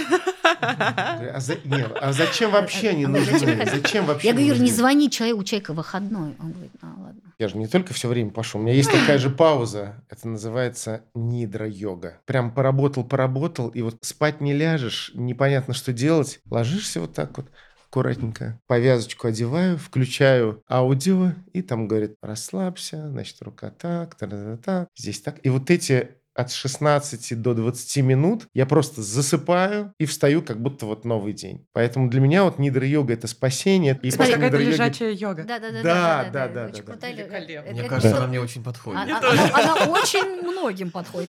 А, 0.61 1.41
за, 1.41 1.57
а 2.01 2.13
зачем 2.13 2.51
вообще 2.51 2.91
они 2.91 3.07
нужны? 3.07 3.39
Зачем 3.67 4.07
вообще 4.07 4.29
Я 4.29 4.35
говорю, 4.35 4.55
не 4.57 4.71
звони 4.71 5.11
человеку, 5.11 5.41
у 5.41 5.45
человека 5.45 5.73
выходной. 5.73 6.37
Он 6.39 6.53
говорит, 6.53 6.73
ну 6.83 6.89
ладно. 6.99 7.21
Я 7.39 7.49
же 7.49 7.57
не 7.57 7.69
только 7.69 7.95
все 7.95 8.09
время 8.09 8.31
пошел. 8.31 8.61
У 8.61 8.65
меня 8.65 8.75
есть 8.75 8.91
такая 8.91 9.19
же 9.19 9.31
пауза. 9.31 10.03
Это 10.09 10.27
называется 10.27 11.03
нидра-йога. 11.15 12.19
Прям 12.27 12.51
поработал, 12.51 13.05
поработал, 13.05 13.69
и 13.69 13.83
вот 13.83 13.99
спать 14.03 14.41
не 14.41 14.53
ляжешь, 14.55 15.13
непонятно, 15.15 15.73
что 15.73 15.93
делать. 15.93 16.41
Ложишься 16.51 17.01
вот 17.01 17.15
так 17.15 17.37
вот, 17.37 17.47
аккуратненько, 17.89 18.61
повязочку 18.67 19.29
одеваю, 19.29 19.79
включаю 19.79 20.63
аудио, 20.69 21.33
и 21.53 21.63
там 21.63 21.89
говорит, 21.89 22.17
расслабься, 22.23 23.09
значит, 23.09 23.41
рука 23.41 23.71
так, 23.71 24.15
та 24.15 24.27
-та 24.27 24.59
-та, 24.59 24.87
здесь 24.97 25.21
так. 25.21 25.39
И 25.43 25.51
вот 25.51 25.71
эти 25.71 26.18
от 26.39 26.53
16 26.53 27.43
до 27.43 27.53
20 27.53 27.97
минут 28.05 28.47
я 28.55 28.65
просто 28.65 29.03
засыпаю 29.03 29.93
и 29.99 30.07
встаю, 30.07 30.41
как 30.41 30.63
будто 30.63 30.87
вот 30.87 31.05
новый 31.05 31.33
день. 31.33 31.67
Поэтому 31.73 32.09
для 32.09 32.21
меня 32.21 32.45
вот 32.45 32.61
нидра-йога– 32.61 33.13
это 33.15 33.27
спасение. 33.27 33.99
И 34.03 34.11
Смотри, 34.13 34.35
какая-то 34.35 34.57
лежачая 34.59 35.13
йога. 35.13 35.43
Да, 35.43 35.59
да, 35.59 35.73
да. 35.73 35.83
Да, 35.83 36.31
да, 36.33 36.49
да. 36.49 37.73
Мне 37.73 37.83
кажется, 37.89 38.17
она 38.17 38.29
мне 38.29 38.41
очень 38.41 38.63
подходит. 38.63 39.01
Она 39.01 39.75
очень 39.91 40.43
многим 40.43 40.93
подходит. 40.93 41.28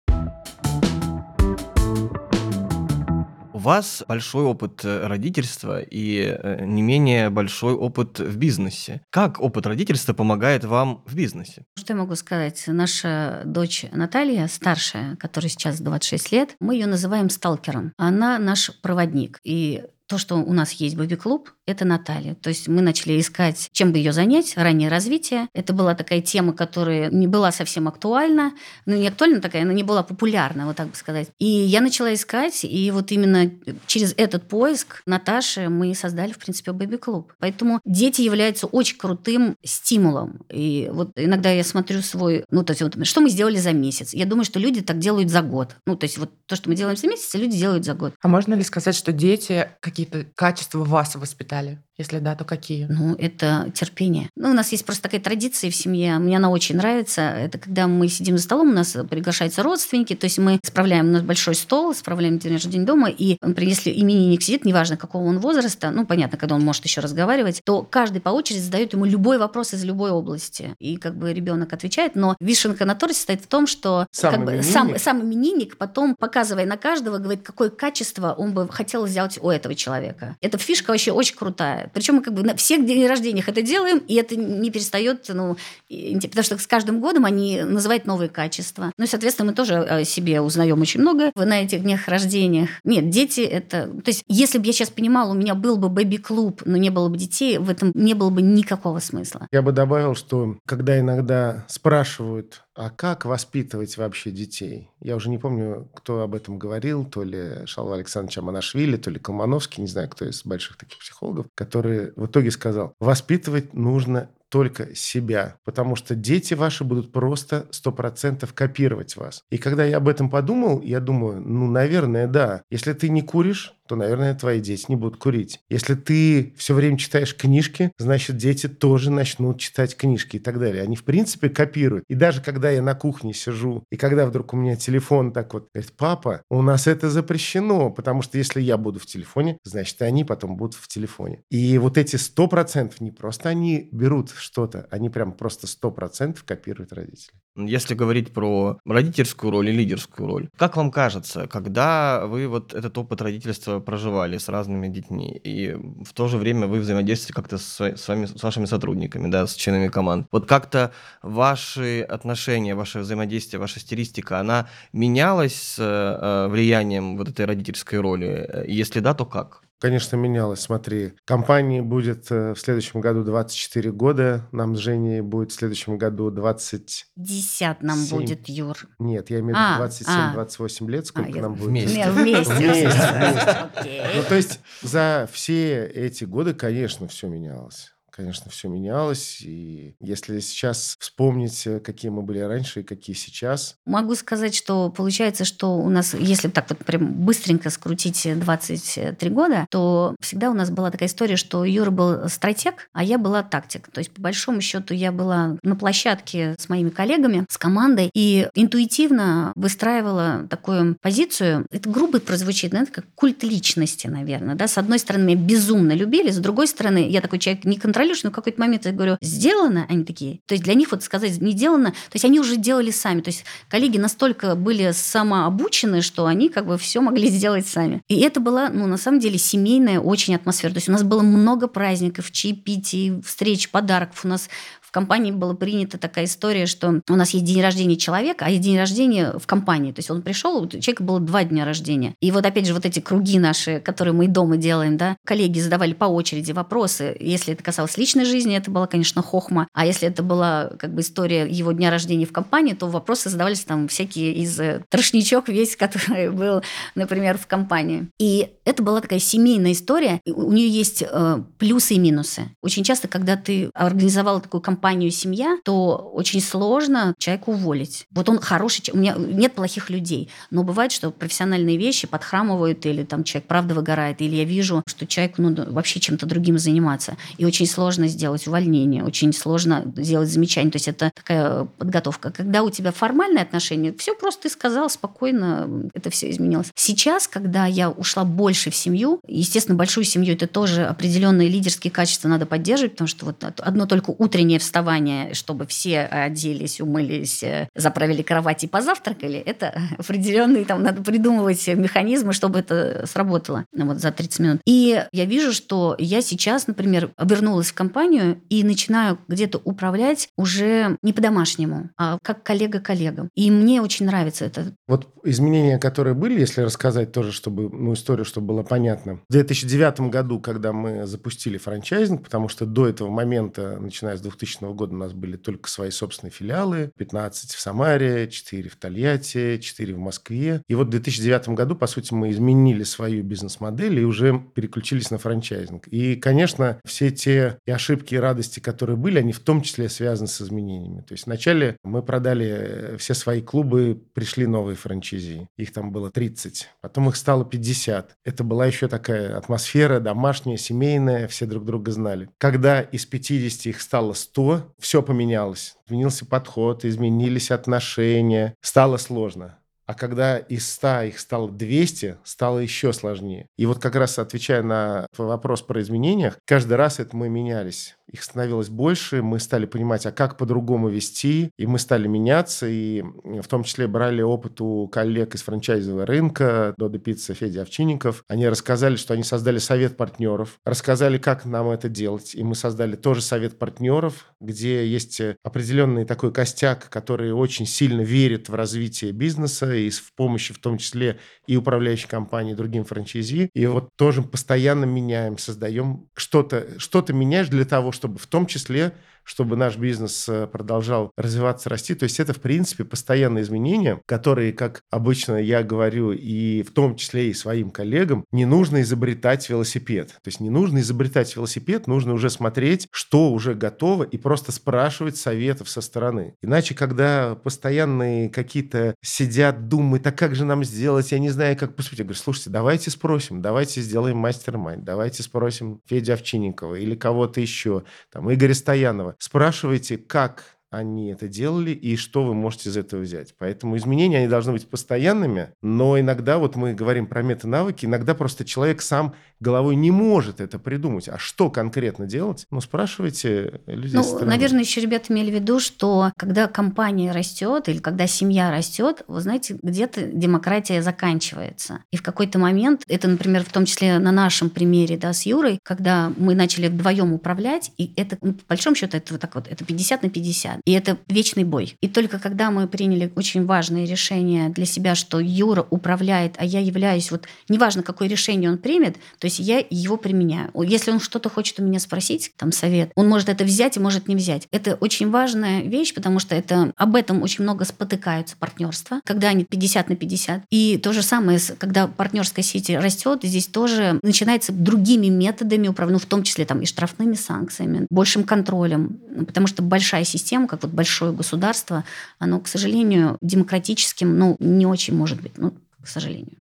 Вас 3.58 4.04
большой 4.08 4.44
опыт 4.44 4.84
э, 4.84 5.06
родительства 5.06 5.80
и 5.80 6.38
э, 6.38 6.64
не 6.64 6.82
менее 6.82 7.30
большой 7.30 7.74
опыт 7.74 8.18
в 8.18 8.36
бизнесе. 8.36 9.02
Как 9.10 9.40
опыт 9.40 9.66
родительства 9.66 10.12
помогает 10.12 10.64
вам 10.64 11.02
в 11.06 11.14
бизнесе? 11.14 11.64
Что 11.76 11.92
я 11.92 11.98
могу 11.98 12.14
сказать? 12.14 12.62
Наша 12.66 13.42
дочь 13.44 13.86
Наталья, 13.92 14.46
старшая, 14.46 15.16
которая 15.16 15.50
сейчас 15.50 15.80
26 15.80 16.32
лет, 16.32 16.56
мы 16.60 16.74
ее 16.74 16.86
называем 16.86 17.30
сталкером. 17.30 17.92
Она 17.96 18.38
наш 18.38 18.70
проводник. 18.80 19.40
И 19.44 19.84
то, 20.06 20.18
что 20.18 20.36
у 20.36 20.52
нас 20.52 20.72
есть 20.72 20.96
бэби-клуб, 20.96 21.50
это 21.66 21.84
Наталья. 21.84 22.34
То 22.34 22.48
есть 22.48 22.68
мы 22.68 22.80
начали 22.82 23.18
искать, 23.20 23.68
чем 23.72 23.92
бы 23.92 23.98
ее 23.98 24.12
занять, 24.12 24.56
раннее 24.56 24.88
развитие. 24.88 25.48
Это 25.52 25.72
была 25.72 25.94
такая 25.94 26.20
тема, 26.20 26.52
которая 26.52 27.10
не 27.10 27.26
была 27.26 27.52
совсем 27.52 27.88
актуальна. 27.88 28.52
Ну, 28.86 28.96
не 28.96 29.08
актуальна 29.08 29.40
такая, 29.40 29.62
она 29.62 29.72
не 29.72 29.82
была 29.82 30.02
популярна, 30.02 30.66
вот 30.66 30.76
так 30.76 30.88
бы 30.88 30.96
сказать. 30.96 31.28
И 31.38 31.46
я 31.46 31.80
начала 31.80 32.14
искать, 32.14 32.64
и 32.64 32.90
вот 32.90 33.12
именно 33.12 33.50
через 33.86 34.14
этот 34.16 34.48
поиск 34.48 35.02
Наташи 35.06 35.68
мы 35.68 35.94
создали, 35.94 36.32
в 36.32 36.38
принципе, 36.38 36.72
бэби-клуб. 36.72 37.32
Поэтому 37.38 37.80
дети 37.84 38.22
являются 38.22 38.66
очень 38.66 38.96
крутым 38.96 39.56
стимулом. 39.64 40.40
И 40.50 40.88
вот 40.92 41.12
иногда 41.16 41.50
я 41.50 41.64
смотрю 41.64 42.02
свой... 42.02 42.44
Ну, 42.50 42.62
то 42.64 42.72
есть 42.72 42.82
вот, 42.82 43.06
что 43.06 43.20
мы 43.20 43.30
сделали 43.30 43.56
за 43.56 43.72
месяц? 43.72 44.14
Я 44.14 44.26
думаю, 44.26 44.44
что 44.44 44.58
люди 44.58 44.82
так 44.82 44.98
делают 44.98 45.30
за 45.30 45.42
год. 45.42 45.76
Ну, 45.86 45.96
то 45.96 46.04
есть 46.04 46.18
вот 46.18 46.30
то, 46.46 46.56
что 46.56 46.68
мы 46.68 46.76
делаем 46.76 46.96
за 46.96 47.08
месяц, 47.08 47.34
люди 47.34 47.58
делают 47.58 47.84
за 47.84 47.94
год. 47.94 48.14
А 48.20 48.28
можно 48.28 48.54
ли 48.54 48.62
сказать, 48.62 48.94
что 48.94 49.12
дети 49.12 49.68
какие-то 49.80 50.26
качества 50.34 50.84
вас 50.84 51.16
воспитали? 51.16 51.55
totale. 51.62 51.85
Если 51.98 52.18
да, 52.18 52.34
то 52.34 52.44
какие? 52.44 52.86
Ну, 52.90 53.14
это 53.14 53.70
терпение. 53.74 54.28
Ну, 54.36 54.50
у 54.50 54.52
нас 54.52 54.70
есть 54.72 54.84
просто 54.84 55.04
такая 55.04 55.20
традиция 55.20 55.70
в 55.70 55.76
семье, 55.76 56.18
мне 56.18 56.36
она 56.36 56.50
очень 56.50 56.76
нравится. 56.76 57.22
Это 57.22 57.58
когда 57.58 57.86
мы 57.86 58.08
сидим 58.08 58.36
за 58.36 58.44
столом, 58.44 58.70
у 58.70 58.74
нас 58.74 58.96
приглашаются 59.08 59.62
родственники, 59.62 60.14
то 60.14 60.24
есть 60.26 60.38
мы 60.38 60.60
справляем 60.62 61.10
на 61.10 61.22
большой 61.22 61.54
стол, 61.54 61.94
справляем 61.94 62.38
день 62.38 62.52
рождения 62.52 62.84
дома, 62.84 63.08
и, 63.08 63.38
например, 63.40 63.70
если 63.70 63.90
именинник 63.90 64.42
сидит, 64.42 64.66
неважно, 64.66 64.98
какого 64.98 65.24
он 65.24 65.38
возраста, 65.38 65.90
ну, 65.90 66.04
понятно, 66.04 66.36
когда 66.36 66.54
он 66.54 66.62
может 66.62 66.84
еще 66.84 67.00
разговаривать, 67.00 67.62
то 67.64 67.82
каждый 67.82 68.20
по 68.20 68.28
очереди 68.28 68.60
задает 68.60 68.92
ему 68.92 69.06
любой 69.06 69.38
вопрос 69.38 69.72
из 69.72 69.82
любой 69.82 70.10
области. 70.10 70.74
И 70.78 70.98
как 70.98 71.16
бы 71.16 71.32
ребенок 71.32 71.72
отвечает, 71.72 72.14
но 72.14 72.36
вишенка 72.40 72.84
на 72.84 72.94
торте 72.94 73.18
стоит 73.18 73.40
в 73.42 73.46
том, 73.46 73.66
что 73.66 74.06
сам, 74.10 74.32
как 74.32 74.40
именинник. 74.42 74.66
Бы, 74.66 74.72
сам, 74.72 74.98
сам 74.98 75.22
именинник 75.22 75.76
потом, 75.78 76.14
показывая 76.14 76.66
на 76.66 76.76
каждого, 76.76 77.16
говорит, 77.18 77.42
какое 77.42 77.70
качество 77.70 78.34
он 78.36 78.52
бы 78.52 78.68
хотел 78.68 79.06
сделать 79.06 79.38
у 79.40 79.48
этого 79.48 79.74
человека. 79.74 80.36
Эта 80.42 80.58
фишка 80.58 80.90
вообще 80.90 81.12
очень 81.12 81.36
крутая. 81.36 81.85
Причем 81.92 82.16
мы 82.16 82.22
как 82.22 82.34
бы 82.34 82.42
на 82.42 82.56
всех 82.56 82.84
день 82.86 83.06
рождениях 83.06 83.48
это 83.48 83.62
делаем, 83.62 83.98
и 83.98 84.14
это 84.14 84.36
не 84.36 84.70
перестает, 84.70 85.26
ну, 85.28 85.56
потому 85.88 86.42
что 86.42 86.58
с 86.58 86.66
каждым 86.66 87.00
годом 87.00 87.24
они 87.24 87.62
называют 87.62 88.06
новые 88.06 88.28
качества. 88.28 88.92
Ну 88.98 89.04
и, 89.04 89.08
соответственно, 89.08 89.50
мы 89.50 89.54
тоже 89.54 89.76
о 89.76 90.04
себе 90.04 90.40
узнаем 90.40 90.80
очень 90.80 91.00
много 91.00 91.32
на 91.34 91.62
этих 91.62 91.82
днях 91.82 92.08
рождениях. 92.08 92.70
Нет, 92.84 93.10
дети 93.10 93.40
это... 93.40 93.88
То 93.88 94.08
есть, 94.10 94.24
если 94.28 94.58
бы 94.58 94.66
я 94.66 94.72
сейчас 94.72 94.90
понимала, 94.90 95.32
у 95.32 95.34
меня 95.34 95.54
был 95.54 95.76
бы 95.76 95.88
бэби-клуб, 95.88 96.62
но 96.64 96.76
не 96.76 96.90
было 96.90 97.08
бы 97.08 97.16
детей, 97.16 97.58
в 97.58 97.70
этом 97.70 97.92
не 97.94 98.14
было 98.14 98.30
бы 98.30 98.42
никакого 98.42 98.98
смысла. 98.98 99.46
Я 99.52 99.62
бы 99.62 99.72
добавил, 99.72 100.14
что 100.14 100.56
когда 100.66 100.98
иногда 100.98 101.64
спрашивают, 101.68 102.62
а 102.76 102.90
как 102.90 103.24
воспитывать 103.24 103.96
вообще 103.96 104.30
детей? 104.30 104.90
Я 105.00 105.16
уже 105.16 105.30
не 105.30 105.38
помню, 105.38 105.88
кто 105.94 106.20
об 106.20 106.34
этом 106.34 106.58
говорил, 106.58 107.04
то 107.04 107.22
ли 107.22 107.66
Шалва 107.66 107.94
Александрович 107.94 108.38
Аманашвили, 108.38 108.96
то 108.96 109.10
ли 109.10 109.18
Колмановский, 109.18 109.80
не 109.80 109.88
знаю, 109.88 110.08
кто 110.10 110.26
из 110.26 110.44
больших 110.44 110.76
таких 110.76 110.98
психологов, 110.98 111.46
который 111.54 112.12
в 112.16 112.26
итоге 112.26 112.50
сказал, 112.50 112.94
воспитывать 113.00 113.72
нужно 113.72 114.30
только 114.48 114.94
себя, 114.94 115.56
потому 115.64 115.96
что 115.96 116.14
дети 116.14 116.54
ваши 116.54 116.84
будут 116.84 117.12
просто 117.12 117.66
сто 117.70 117.92
процентов 117.92 118.54
копировать 118.54 119.16
вас. 119.16 119.42
И 119.50 119.58
когда 119.58 119.84
я 119.84 119.96
об 119.96 120.08
этом 120.08 120.30
подумал, 120.30 120.80
я 120.82 121.00
думаю, 121.00 121.40
ну, 121.40 121.66
наверное, 121.68 122.26
да. 122.26 122.62
Если 122.70 122.92
ты 122.92 123.08
не 123.08 123.22
куришь, 123.22 123.74
то, 123.86 123.96
наверное, 123.96 124.34
твои 124.34 124.60
дети 124.60 124.86
не 124.88 124.96
будут 124.96 125.18
курить. 125.18 125.60
Если 125.68 125.94
ты 125.94 126.54
все 126.56 126.74
время 126.74 126.98
читаешь 126.98 127.36
книжки, 127.36 127.92
значит, 127.98 128.36
дети 128.36 128.68
тоже 128.68 129.10
начнут 129.10 129.60
читать 129.60 129.96
книжки 129.96 130.36
и 130.36 130.38
так 130.38 130.58
далее. 130.58 130.82
Они, 130.82 130.96
в 130.96 131.04
принципе, 131.04 131.48
копируют. 131.48 132.04
И 132.08 132.14
даже 132.14 132.42
когда 132.42 132.70
я 132.70 132.82
на 132.82 132.94
кухне 132.94 133.32
сижу, 133.32 133.84
и 133.90 133.96
когда 133.96 134.26
вдруг 134.26 134.52
у 134.52 134.56
меня 134.56 134.76
телефон 134.76 135.32
так 135.32 135.54
вот 135.54 135.68
говорит, 135.72 135.92
папа, 135.96 136.42
у 136.50 136.62
нас 136.62 136.86
это 136.86 137.10
запрещено, 137.10 137.90
потому 137.90 138.22
что 138.22 138.38
если 138.38 138.60
я 138.60 138.76
буду 138.76 138.98
в 138.98 139.06
телефоне, 139.06 139.58
значит, 139.64 140.00
они 140.02 140.24
потом 140.24 140.56
будут 140.56 140.74
в 140.74 140.88
телефоне. 140.88 141.42
И 141.50 141.78
вот 141.78 141.98
эти 141.98 142.16
сто 142.16 142.48
процентов 142.48 143.00
не 143.00 143.10
просто 143.10 143.48
они 143.48 143.88
берут 143.92 144.30
что-то, 144.36 144.86
они 144.90 145.10
прям 145.10 145.32
просто 145.32 145.66
сто 145.66 145.90
процентов 145.90 146.44
копируют 146.44 146.92
родителей. 146.92 147.40
Если 147.56 147.94
говорить 147.94 148.34
про 148.34 148.78
родительскую 148.84 149.50
роль 149.50 149.70
и 149.70 149.72
лидерскую 149.72 150.28
роль, 150.28 150.48
как 150.58 150.76
вам 150.76 150.90
кажется, 150.90 151.46
когда 151.48 152.26
вы 152.26 152.48
вот 152.48 152.74
этот 152.74 152.96
опыт 152.98 153.22
родительства 153.22 153.75
проживали 153.80 154.38
с 154.38 154.48
разными 154.48 154.88
детьми, 154.88 155.40
и 155.44 155.76
в 156.04 156.12
то 156.12 156.28
же 156.28 156.38
время 156.38 156.66
вы 156.66 156.80
взаимодействуете 156.80 157.34
как-то 157.34 157.58
с, 157.58 157.80
с, 157.80 158.08
вами, 158.08 158.26
с 158.26 158.42
вашими 158.42 158.66
сотрудниками, 158.66 159.28
да, 159.30 159.46
с 159.46 159.54
членами 159.54 159.88
команд, 159.88 160.26
вот 160.32 160.46
как-то 160.46 160.92
ваши 161.22 162.00
отношения, 162.00 162.74
ваше 162.74 163.00
взаимодействие, 163.00 163.60
ваша 163.60 163.80
стилистика, 163.80 164.40
она 164.40 164.68
менялась 164.92 165.54
с 165.54 165.76
э, 165.78 166.48
влиянием 166.48 167.16
вот 167.16 167.28
этой 167.28 167.46
родительской 167.46 168.00
роли? 168.00 168.64
Если 168.68 169.00
да, 169.00 169.14
то 169.14 169.26
как? 169.26 169.65
Конечно, 169.78 170.16
менялось. 170.16 170.60
Смотри, 170.60 171.12
компании 171.24 171.80
будет 171.80 172.30
э, 172.30 172.54
в 172.54 172.58
следующем 172.58 173.00
году 173.00 173.24
24 173.24 173.92
года, 173.92 174.48
нам 174.50 174.74
с 174.74 174.78
Женей 174.78 175.20
будет 175.20 175.52
в 175.52 175.54
следующем 175.54 175.98
году 175.98 176.30
20... 176.30 177.06
50 177.14 177.82
нам 177.82 177.98
7. 177.98 178.16
будет, 178.16 178.48
Юр. 178.48 178.76
Нет, 178.98 179.28
я 179.30 179.40
имею 179.40 179.56
в 179.56 179.60
виду 179.60 180.10
27-28 180.40 180.86
а. 180.86 180.90
лет, 180.90 181.06
сколько 181.06 181.38
а, 181.38 181.42
нам 181.42 181.54
будет. 181.54 181.68
Вместе. 181.68 182.10
Вместе. 182.10 182.54
вместе. 182.54 183.70
Ну, 184.14 184.22
то 184.28 184.34
есть 184.34 184.60
за 184.82 185.28
все 185.30 185.84
эти 185.86 186.24
годы, 186.24 186.54
конечно, 186.54 187.06
все 187.08 187.28
менялось 187.28 187.95
конечно, 188.16 188.50
все 188.50 188.68
менялось. 188.68 189.40
И 189.42 189.94
если 190.00 190.40
сейчас 190.40 190.96
вспомнить, 190.98 191.66
э, 191.66 191.80
какие 191.80 192.10
мы 192.10 192.22
были 192.22 192.40
раньше 192.40 192.80
и 192.80 192.82
какие 192.82 193.14
сейчас. 193.14 193.76
Могу 193.84 194.14
сказать, 194.14 194.54
что 194.54 194.90
получается, 194.90 195.44
что 195.44 195.76
у 195.76 195.90
нас, 195.90 196.14
если 196.14 196.48
так 196.48 196.68
вот 196.70 196.78
прям 196.78 197.12
быстренько 197.12 197.70
скрутить 197.70 198.26
23 198.38 199.30
года, 199.30 199.66
то 199.70 200.16
всегда 200.20 200.50
у 200.50 200.54
нас 200.54 200.70
была 200.70 200.90
такая 200.90 201.08
история, 201.08 201.36
что 201.36 201.64
Юра 201.64 201.90
был 201.90 202.28
стратег, 202.28 202.88
а 202.92 203.04
я 203.04 203.18
была 203.18 203.42
тактик. 203.42 203.88
То 203.92 203.98
есть, 203.98 204.10
по 204.10 204.22
большому 204.22 204.60
счету, 204.60 204.94
я 204.94 205.12
была 205.12 205.58
на 205.62 205.76
площадке 205.76 206.54
с 206.58 206.68
моими 206.68 206.88
коллегами, 206.88 207.46
с 207.48 207.58
командой, 207.58 208.10
и 208.14 208.48
интуитивно 208.54 209.52
выстраивала 209.54 210.46
такую 210.48 210.96
позицию. 211.00 211.66
Это 211.70 211.88
грубо 211.90 212.18
прозвучит, 212.20 212.72
но 212.72 212.80
это 212.80 212.92
как 212.92 213.04
культ 213.14 213.42
личности, 213.42 214.06
наверное. 214.06 214.54
Да? 214.54 214.68
С 214.68 214.78
одной 214.78 214.98
стороны, 214.98 215.24
меня 215.24 215.36
безумно 215.36 215.92
любили, 215.92 216.30
с 216.30 216.38
другой 216.38 216.66
стороны, 216.66 217.08
я 217.08 217.20
такой 217.20 217.38
человек 217.38 217.64
не 217.64 217.76
контролирующий, 217.76 218.05
контролируешь, 218.06 218.22
но 218.22 218.30
в 218.30 218.32
какой-то 218.32 218.60
момент 218.60 218.86
я 218.86 218.92
говорю, 218.92 219.16
сделано, 219.20 219.86
они 219.88 220.04
такие. 220.04 220.40
То 220.46 220.54
есть 220.54 220.64
для 220.64 220.74
них 220.74 220.90
вот 220.90 221.02
сказать 221.02 221.40
не 221.40 221.52
сделано, 221.52 221.90
то 221.90 222.14
есть 222.14 222.24
они 222.24 222.40
уже 222.40 222.56
делали 222.56 222.90
сами. 222.90 223.20
То 223.20 223.28
есть 223.28 223.44
коллеги 223.68 223.98
настолько 223.98 224.54
были 224.54 224.92
самообучены, 224.92 226.02
что 226.02 226.26
они 226.26 226.48
как 226.48 226.66
бы 226.66 226.78
все 226.78 227.00
могли 227.00 227.28
сделать 227.36 227.66
сами. 227.66 228.02
И 228.08 228.20
это 228.20 228.40
была, 228.40 228.68
ну, 228.68 228.86
на 228.86 228.96
самом 228.96 229.20
деле, 229.20 229.38
семейная 229.38 230.00
очень 230.00 230.34
атмосфера. 230.34 230.72
То 230.72 230.78
есть 230.78 230.88
у 230.88 230.92
нас 230.92 231.02
было 231.02 231.22
много 231.22 231.66
праздников, 231.66 232.30
чаепитий, 232.30 233.20
встреч, 233.22 233.70
подарков. 233.70 234.24
У 234.24 234.28
нас 234.28 234.48
компании 234.96 235.30
была 235.30 235.54
принята 235.54 235.98
такая 235.98 236.24
история, 236.24 236.64
что 236.64 237.02
у 237.06 237.16
нас 237.16 237.34
есть 237.34 237.44
день 237.44 237.60
рождения 237.60 237.96
человека, 237.96 238.46
а 238.46 238.48
есть 238.48 238.62
день 238.62 238.78
рождения 238.78 239.34
в 239.38 239.46
компании. 239.46 239.92
То 239.92 239.98
есть 239.98 240.10
он 240.10 240.22
пришел, 240.22 240.62
у 240.62 240.66
человека 240.66 241.02
было 241.02 241.20
два 241.20 241.44
дня 241.44 241.66
рождения. 241.66 242.14
И 242.22 242.30
вот 242.30 242.46
опять 242.46 242.66
же 242.66 242.72
вот 242.72 242.86
эти 242.86 243.00
круги 243.00 243.38
наши, 243.38 243.78
которые 243.80 244.14
мы 244.14 244.26
дома 244.26 244.56
делаем, 244.56 244.96
да, 244.96 245.18
коллеги 245.26 245.60
задавали 245.60 245.92
по 245.92 246.06
очереди 246.06 246.52
вопросы. 246.52 247.14
Если 247.20 247.52
это 247.52 247.62
касалось 247.62 247.98
личной 247.98 248.24
жизни, 248.24 248.56
это 248.56 248.70
была, 248.70 248.86
конечно, 248.86 249.20
хохма. 249.20 249.68
А 249.74 249.84
если 249.84 250.08
это 250.08 250.22
была 250.22 250.70
как 250.78 250.94
бы 250.94 251.02
история 251.02 251.46
его 251.46 251.72
дня 251.72 251.90
рождения 251.90 252.24
в 252.24 252.32
компании, 252.32 252.72
то 252.72 252.86
вопросы 252.86 253.28
задавались 253.28 253.64
там 253.64 253.88
всякие 253.88 254.32
из 254.32 254.58
э, 254.58 254.82
трошничок 254.88 255.50
весь, 255.50 255.76
который 255.76 256.30
был, 256.30 256.62
например, 256.94 257.36
в 257.36 257.46
компании. 257.46 258.08
И 258.18 258.48
это 258.64 258.82
была 258.82 259.02
такая 259.02 259.18
семейная 259.18 259.72
история. 259.72 260.22
У 260.24 260.52
нее 260.52 260.70
есть 260.70 261.04
э, 261.06 261.42
плюсы 261.58 261.96
и 261.96 261.98
минусы. 261.98 262.44
Очень 262.62 262.82
часто, 262.82 263.08
когда 263.08 263.36
ты 263.36 263.68
организовал 263.74 264.40
такую 264.40 264.62
компанию, 264.62 264.85
компанию 264.86 265.10
семья, 265.10 265.58
то 265.64 266.12
очень 266.14 266.40
сложно 266.40 267.12
человека 267.18 267.50
уволить. 267.50 268.06
Вот 268.12 268.28
он 268.28 268.38
хороший, 268.38 268.84
у 268.92 268.96
меня 268.96 269.16
нет 269.16 269.52
плохих 269.52 269.90
людей, 269.90 270.30
но 270.52 270.62
бывает, 270.62 270.92
что 270.92 271.10
профессиональные 271.10 271.76
вещи 271.76 272.06
подхрамывают, 272.06 272.86
или 272.86 273.02
там 273.02 273.24
человек 273.24 273.48
правда 273.48 273.74
выгорает, 273.74 274.22
или 274.22 274.36
я 274.36 274.44
вижу, 274.44 274.84
что 274.86 275.04
человек 275.04 275.38
ну, 275.38 275.52
вообще 275.72 275.98
чем-то 275.98 276.24
другим 276.26 276.56
заниматься. 276.58 277.16
И 277.36 277.44
очень 277.44 277.66
сложно 277.66 278.06
сделать 278.06 278.46
увольнение, 278.46 279.02
очень 279.02 279.32
сложно 279.32 279.82
сделать 279.96 280.30
замечание. 280.30 280.70
То 280.70 280.76
есть 280.76 280.86
это 280.86 281.10
такая 281.12 281.64
подготовка. 281.78 282.30
Когда 282.30 282.62
у 282.62 282.70
тебя 282.70 282.92
формальные 282.92 283.42
отношения, 283.42 283.92
все 283.98 284.14
просто 284.14 284.42
ты 284.42 284.50
сказал 284.50 284.88
спокойно, 284.88 285.68
это 285.94 286.10
все 286.10 286.30
изменилось. 286.30 286.70
Сейчас, 286.76 287.26
когда 287.26 287.66
я 287.66 287.90
ушла 287.90 288.22
больше 288.22 288.70
в 288.70 288.76
семью, 288.76 289.18
естественно, 289.26 289.76
большую 289.76 290.04
семью 290.04 290.34
это 290.34 290.46
тоже 290.46 290.86
определенные 290.86 291.48
лидерские 291.48 291.90
качества 291.90 292.28
надо 292.28 292.46
поддерживать, 292.46 292.92
потому 292.92 293.08
что 293.08 293.26
вот 293.26 293.42
одно 293.42 293.86
только 293.86 294.14
утреннее 294.16 294.60
вставание, 294.66 295.34
чтобы 295.34 295.66
все 295.66 296.00
оделись, 296.02 296.80
умылись, 296.80 297.42
э, 297.42 297.68
заправили 297.74 298.22
кровать 298.22 298.64
и 298.64 298.68
позавтракали, 298.68 299.38
это 299.38 299.80
определенные, 299.98 300.64
там 300.64 300.82
надо 300.82 301.02
придумывать 301.02 301.66
механизмы, 301.68 302.32
чтобы 302.32 302.58
это 302.58 303.04
сработало 303.06 303.64
вот 303.72 303.98
за 303.98 304.12
30 304.12 304.40
минут. 304.40 304.60
И 304.66 305.02
я 305.12 305.24
вижу, 305.24 305.52
что 305.52 305.96
я 305.98 306.20
сейчас, 306.20 306.66
например, 306.66 307.10
обернулась 307.16 307.70
в 307.70 307.74
компанию 307.74 308.40
и 308.48 308.62
начинаю 308.64 309.18
где-то 309.28 309.60
управлять 309.64 310.28
уже 310.36 310.98
не 311.02 311.12
по-домашнему, 311.12 311.90
а 311.96 312.18
как 312.22 312.42
коллега 312.42 312.80
коллегам. 312.80 313.30
И 313.34 313.50
мне 313.50 313.80
очень 313.80 314.06
нравится 314.06 314.44
это. 314.44 314.74
Вот 314.86 315.08
изменения, 315.24 315.78
которые 315.78 316.14
были, 316.14 316.38
если 316.38 316.62
рассказать 316.62 317.12
тоже, 317.12 317.32
чтобы, 317.32 317.68
ну, 317.70 317.94
историю, 317.94 318.24
чтобы 318.24 318.48
было 318.48 318.62
понятно. 318.62 319.20
В 319.28 319.32
2009 319.32 320.00
году, 320.10 320.40
когда 320.40 320.72
мы 320.72 321.06
запустили 321.06 321.58
франчайзинг, 321.58 322.22
потому 322.22 322.48
что 322.48 322.66
до 322.66 322.86
этого 322.86 323.10
момента, 323.10 323.78
начиная 323.80 324.16
с 324.16 324.20
2000 324.20 324.55
года, 324.60 324.94
у 324.94 324.98
нас 324.98 325.12
были 325.12 325.36
только 325.36 325.68
свои 325.68 325.90
собственные 325.90 326.32
филиалы, 326.32 326.92
15 326.96 327.52
в 327.52 327.60
Самаре, 327.60 328.28
4 328.28 328.68
в 328.68 328.76
Тольятти, 328.76 329.58
4 329.58 329.94
в 329.94 329.98
Москве. 329.98 330.62
И 330.68 330.74
вот 330.74 330.88
в 330.88 330.90
2009 330.90 331.50
году, 331.50 331.76
по 331.76 331.86
сути, 331.86 332.14
мы 332.14 332.30
изменили 332.30 332.82
свою 332.82 333.22
бизнес-модель 333.22 334.00
и 334.00 334.04
уже 334.04 334.42
переключились 334.54 335.10
на 335.10 335.18
франчайзинг. 335.18 335.88
И, 335.88 336.16
конечно, 336.16 336.80
все 336.84 337.10
те 337.10 337.58
и 337.66 337.70
ошибки 337.70 338.14
и 338.14 338.18
радости, 338.18 338.60
которые 338.60 338.96
были, 338.96 339.18
они 339.18 339.32
в 339.32 339.40
том 339.40 339.62
числе 339.62 339.88
связаны 339.88 340.28
с 340.28 340.40
изменениями. 340.40 341.02
То 341.02 341.12
есть 341.12 341.26
вначале 341.26 341.76
мы 341.82 342.02
продали 342.02 342.96
все 342.98 343.14
свои 343.14 343.40
клубы, 343.42 344.00
пришли 344.14 344.46
новые 344.46 344.76
франчайзи. 344.76 345.48
Их 345.56 345.72
там 345.72 345.92
было 345.92 346.10
30. 346.10 346.68
Потом 346.80 347.08
их 347.08 347.16
стало 347.16 347.44
50. 347.44 348.16
Это 348.24 348.44
была 348.44 348.66
еще 348.66 348.88
такая 348.88 349.36
атмосфера 349.36 350.00
домашняя, 350.00 350.56
семейная, 350.56 351.28
все 351.28 351.46
друг 351.46 351.64
друга 351.64 351.90
знали. 351.92 352.28
Когда 352.38 352.80
из 352.80 353.06
50 353.06 353.66
их 353.66 353.80
стало 353.80 354.12
100, 354.12 354.45
все 354.78 355.02
поменялось. 355.02 355.76
Изменился 355.86 356.26
подход, 356.26 356.84
изменились 356.84 357.50
отношения. 357.50 358.54
Стало 358.60 358.96
сложно. 358.96 359.58
А 359.86 359.94
когда 359.94 360.38
из 360.38 360.70
100 360.72 361.02
их 361.02 361.18
стало 361.18 361.50
200, 361.50 362.18
стало 362.24 362.58
еще 362.58 362.92
сложнее. 362.92 363.48
И 363.56 363.66
вот 363.66 363.78
как 363.78 363.94
раз 363.94 364.18
отвечая 364.18 364.62
на 364.62 365.06
вопрос 365.16 365.62
про 365.62 365.80
изменения, 365.80 366.34
каждый 366.44 366.74
раз 366.74 366.98
это 366.98 367.16
мы 367.16 367.28
менялись 367.28 367.96
их 368.12 368.22
становилось 368.22 368.68
больше, 368.68 369.22
мы 369.22 369.40
стали 369.40 369.66
понимать, 369.66 370.06
а 370.06 370.12
как 370.12 370.36
по-другому 370.36 370.88
вести, 370.88 371.50
и 371.56 371.66
мы 371.66 371.78
стали 371.78 372.06
меняться, 372.06 372.66
и 372.68 373.02
в 373.02 373.46
том 373.48 373.64
числе 373.64 373.86
брали 373.86 374.22
опыт 374.22 374.60
у 374.60 374.88
коллег 374.88 375.34
из 375.34 375.42
франчайзового 375.42 376.06
рынка, 376.06 376.74
Дода 376.76 376.98
Пицца, 376.98 377.34
Федя 377.34 377.62
Овчинников. 377.62 378.24
Они 378.28 378.48
рассказали, 378.48 378.96
что 378.96 379.14
они 379.14 379.22
создали 379.22 379.58
совет 379.58 379.96
партнеров, 379.96 380.60
рассказали, 380.64 381.18
как 381.18 381.44
нам 381.44 381.68
это 381.68 381.88
делать, 381.88 382.34
и 382.34 382.42
мы 382.44 382.54
создали 382.54 382.96
тоже 382.96 383.22
совет 383.22 383.58
партнеров, 383.58 384.26
где 384.40 384.86
есть 384.86 385.20
определенный 385.42 386.04
такой 386.04 386.32
костяк, 386.32 386.88
который 386.88 387.32
очень 387.32 387.66
сильно 387.66 388.02
верит 388.02 388.48
в 388.48 388.54
развитие 388.54 389.12
бизнеса 389.12 389.74
и 389.78 389.90
в 389.90 390.12
помощи 390.14 390.52
в 390.54 390.58
том 390.58 390.78
числе 390.78 391.18
и 391.46 391.56
управляющей 391.56 392.08
компании, 392.08 392.52
и 392.52 392.56
другим 392.56 392.84
франчайзи. 392.84 393.50
И 393.54 393.66
вот 393.66 393.88
тоже 393.96 394.22
постоянно 394.22 394.84
меняем, 394.84 395.38
создаем 395.38 396.08
что-то, 396.14 396.78
что-то 396.78 397.12
меняешь 397.12 397.48
для 397.48 397.64
того, 397.64 397.92
чтобы 397.92 398.18
в 398.18 398.26
том 398.26 398.46
числе 398.46 398.92
чтобы 399.26 399.56
наш 399.56 399.76
бизнес 399.76 400.28
э, 400.28 400.46
продолжал 400.46 401.10
развиваться, 401.16 401.68
расти. 401.68 401.94
То 401.94 402.04
есть 402.04 402.20
это, 402.20 402.32
в 402.32 402.40
принципе, 402.40 402.84
постоянные 402.84 403.42
изменения, 403.42 404.00
которые, 404.06 404.52
как 404.52 404.82
обычно 404.90 405.36
я 405.36 405.62
говорю, 405.62 406.12
и 406.12 406.62
в 406.62 406.72
том 406.72 406.96
числе 406.96 407.30
и 407.30 407.34
своим 407.34 407.70
коллегам, 407.70 408.24
не 408.30 408.44
нужно 408.44 408.82
изобретать 408.82 409.48
велосипед. 409.50 410.08
То 410.08 410.28
есть 410.28 410.40
не 410.40 410.48
нужно 410.48 410.78
изобретать 410.78 411.34
велосипед, 411.34 411.88
нужно 411.88 412.12
уже 412.12 412.30
смотреть, 412.30 412.86
что 412.92 413.32
уже 413.32 413.54
готово, 413.54 414.04
и 414.04 414.16
просто 414.16 414.52
спрашивать 414.52 415.16
советов 415.16 415.68
со 415.68 415.80
стороны. 415.80 416.34
Иначе, 416.40 416.74
когда 416.74 417.34
постоянные 417.34 418.30
какие-то 418.30 418.94
сидят, 419.02 419.68
думают, 419.68 420.06
а 420.06 420.12
как 420.12 420.36
же 420.36 420.44
нам 420.44 420.62
сделать, 420.62 421.10
я 421.10 421.18
не 421.18 421.30
знаю, 421.30 421.56
как 421.56 421.74
поступить. 421.74 421.98
Я 421.98 422.04
говорю, 422.04 422.18
слушайте, 422.18 422.50
давайте 422.50 422.90
спросим, 422.90 423.42
давайте 423.42 423.80
сделаем 423.80 424.18
мастер-майнд, 424.18 424.84
давайте 424.84 425.24
спросим 425.24 425.80
Федя 425.86 426.14
Овчинникова 426.14 426.76
или 426.76 426.94
кого-то 426.94 427.40
еще, 427.40 427.82
там, 428.12 428.32
Игоря 428.32 428.54
Стоянова 428.54 429.15
спрашивайте, 429.18 429.98
как 429.98 430.55
они 430.76 431.10
это 431.10 431.28
делали 431.28 431.70
и 431.70 431.96
что 431.96 432.24
вы 432.24 432.34
можете 432.34 432.68
из 432.68 432.76
этого 432.76 433.00
взять. 433.00 433.34
Поэтому 433.38 433.76
изменения, 433.76 434.18
они 434.18 434.28
должны 434.28 434.52
быть 434.52 434.68
постоянными, 434.68 435.50
но 435.62 435.98
иногда, 435.98 436.38
вот 436.38 436.56
мы 436.56 436.74
говорим 436.74 437.06
про 437.06 437.22
мета-навыки, 437.22 437.86
иногда 437.86 438.14
просто 438.14 438.44
человек 438.44 438.82
сам 438.82 439.14
головой 439.40 439.76
не 439.76 439.90
может 439.90 440.40
это 440.40 440.58
придумать. 440.58 441.08
А 441.08 441.18
что 441.18 441.50
конкретно 441.50 442.06
делать? 442.06 442.46
Ну, 442.50 442.60
спрашивайте 442.60 443.60
людей. 443.66 443.96
Ну, 443.96 444.24
наверное, 444.24 444.60
еще 444.60 444.80
ребята 444.80 445.12
имели 445.12 445.30
в 445.30 445.34
виду, 445.34 445.60
что 445.60 446.12
когда 446.16 446.46
компания 446.46 447.12
растет 447.12 447.68
или 447.68 447.78
когда 447.78 448.06
семья 448.06 448.50
растет, 448.50 449.02
вы 449.08 449.20
знаете, 449.20 449.58
где-то 449.62 450.02
демократия 450.02 450.82
заканчивается. 450.82 451.80
И 451.90 451.96
в 451.96 452.02
какой-то 452.02 452.38
момент, 452.38 452.82
это, 452.88 453.08
например, 453.08 453.44
в 453.44 453.52
том 453.52 453.66
числе 453.66 453.98
на 453.98 454.12
нашем 454.12 454.50
примере 454.50 454.96
да, 454.96 455.12
с 455.12 455.26
Юрой, 455.26 455.58
когда 455.62 456.12
мы 456.16 456.34
начали 456.34 456.68
вдвоем 456.68 457.12
управлять, 457.12 457.72
и 457.76 457.92
это, 457.96 458.16
ну, 458.20 458.34
по 458.34 458.44
большому 458.48 458.76
счету, 458.76 458.96
это 458.96 459.12
вот 459.12 459.20
так 459.20 459.34
вот, 459.34 459.48
это 459.48 459.64
50 459.64 460.02
на 460.02 460.10
50. 460.10 460.60
И 460.66 460.72
это 460.72 460.98
вечный 461.08 461.44
бой. 461.44 461.76
И 461.80 461.88
только 461.88 462.18
когда 462.18 462.50
мы 462.50 462.66
приняли 462.66 463.10
очень 463.14 463.46
важное 463.46 463.86
решение 463.86 464.50
для 464.50 464.66
себя, 464.66 464.94
что 464.96 465.20
Юра 465.20 465.64
управляет, 465.70 466.34
а 466.38 466.44
я 466.44 466.60
являюсь, 466.60 467.10
вот 467.12 467.26
неважно, 467.48 467.82
какое 467.82 468.08
решение 468.08 468.50
он 468.50 468.58
примет, 468.58 468.96
то 469.18 469.26
есть 469.26 469.38
я 469.38 469.64
его 469.70 469.96
применяю. 469.96 470.50
Если 470.66 470.90
он 470.90 470.98
что-то 471.00 471.30
хочет 471.30 471.60
у 471.60 471.62
меня 471.62 471.78
спросить, 471.78 472.32
там 472.36 472.50
совет, 472.50 472.90
он 472.96 473.08
может 473.08 473.28
это 473.28 473.44
взять 473.44 473.76
и 473.76 473.80
может 473.80 474.08
не 474.08 474.16
взять. 474.16 474.48
Это 474.50 474.74
очень 474.74 475.10
важная 475.10 475.62
вещь, 475.62 475.94
потому 475.94 476.18
что 476.18 476.34
это 476.34 476.72
об 476.76 476.96
этом 476.96 477.22
очень 477.22 477.44
много 477.44 477.64
спотыкаются 477.64 478.36
партнерства, 478.36 479.00
когда 479.04 479.28
они 479.28 479.44
50 479.44 479.88
на 479.88 479.96
50. 479.96 480.42
И 480.50 480.78
то 480.78 480.92
же 480.92 481.02
самое, 481.02 481.38
когда 481.58 481.86
партнерская 481.86 482.42
сеть 482.42 482.70
растет, 482.70 483.20
здесь 483.22 483.46
тоже 483.46 484.00
начинается 484.02 484.52
другими 484.52 485.06
методами 485.06 485.68
управления, 485.68 485.98
ну, 486.00 486.00
в 486.00 486.06
том 486.06 486.24
числе 486.24 486.44
там 486.44 486.60
и 486.62 486.66
штрафными 486.66 487.14
санкциями, 487.14 487.86
большим 487.88 488.24
контролем, 488.24 488.98
потому 489.26 489.46
что 489.46 489.62
большая 489.62 490.04
система 490.04 490.45
как 490.46 490.62
вот 490.62 490.72
большое 490.72 491.12
государство, 491.12 491.84
оно, 492.18 492.40
к 492.40 492.48
сожалению, 492.48 493.18
демократическим, 493.20 494.18
ну, 494.18 494.36
не 494.38 494.66
очень 494.66 494.94
может 494.94 495.20
быть, 495.20 495.38
ну, 495.38 495.54
к 495.82 495.88
сожалению. 495.88 496.36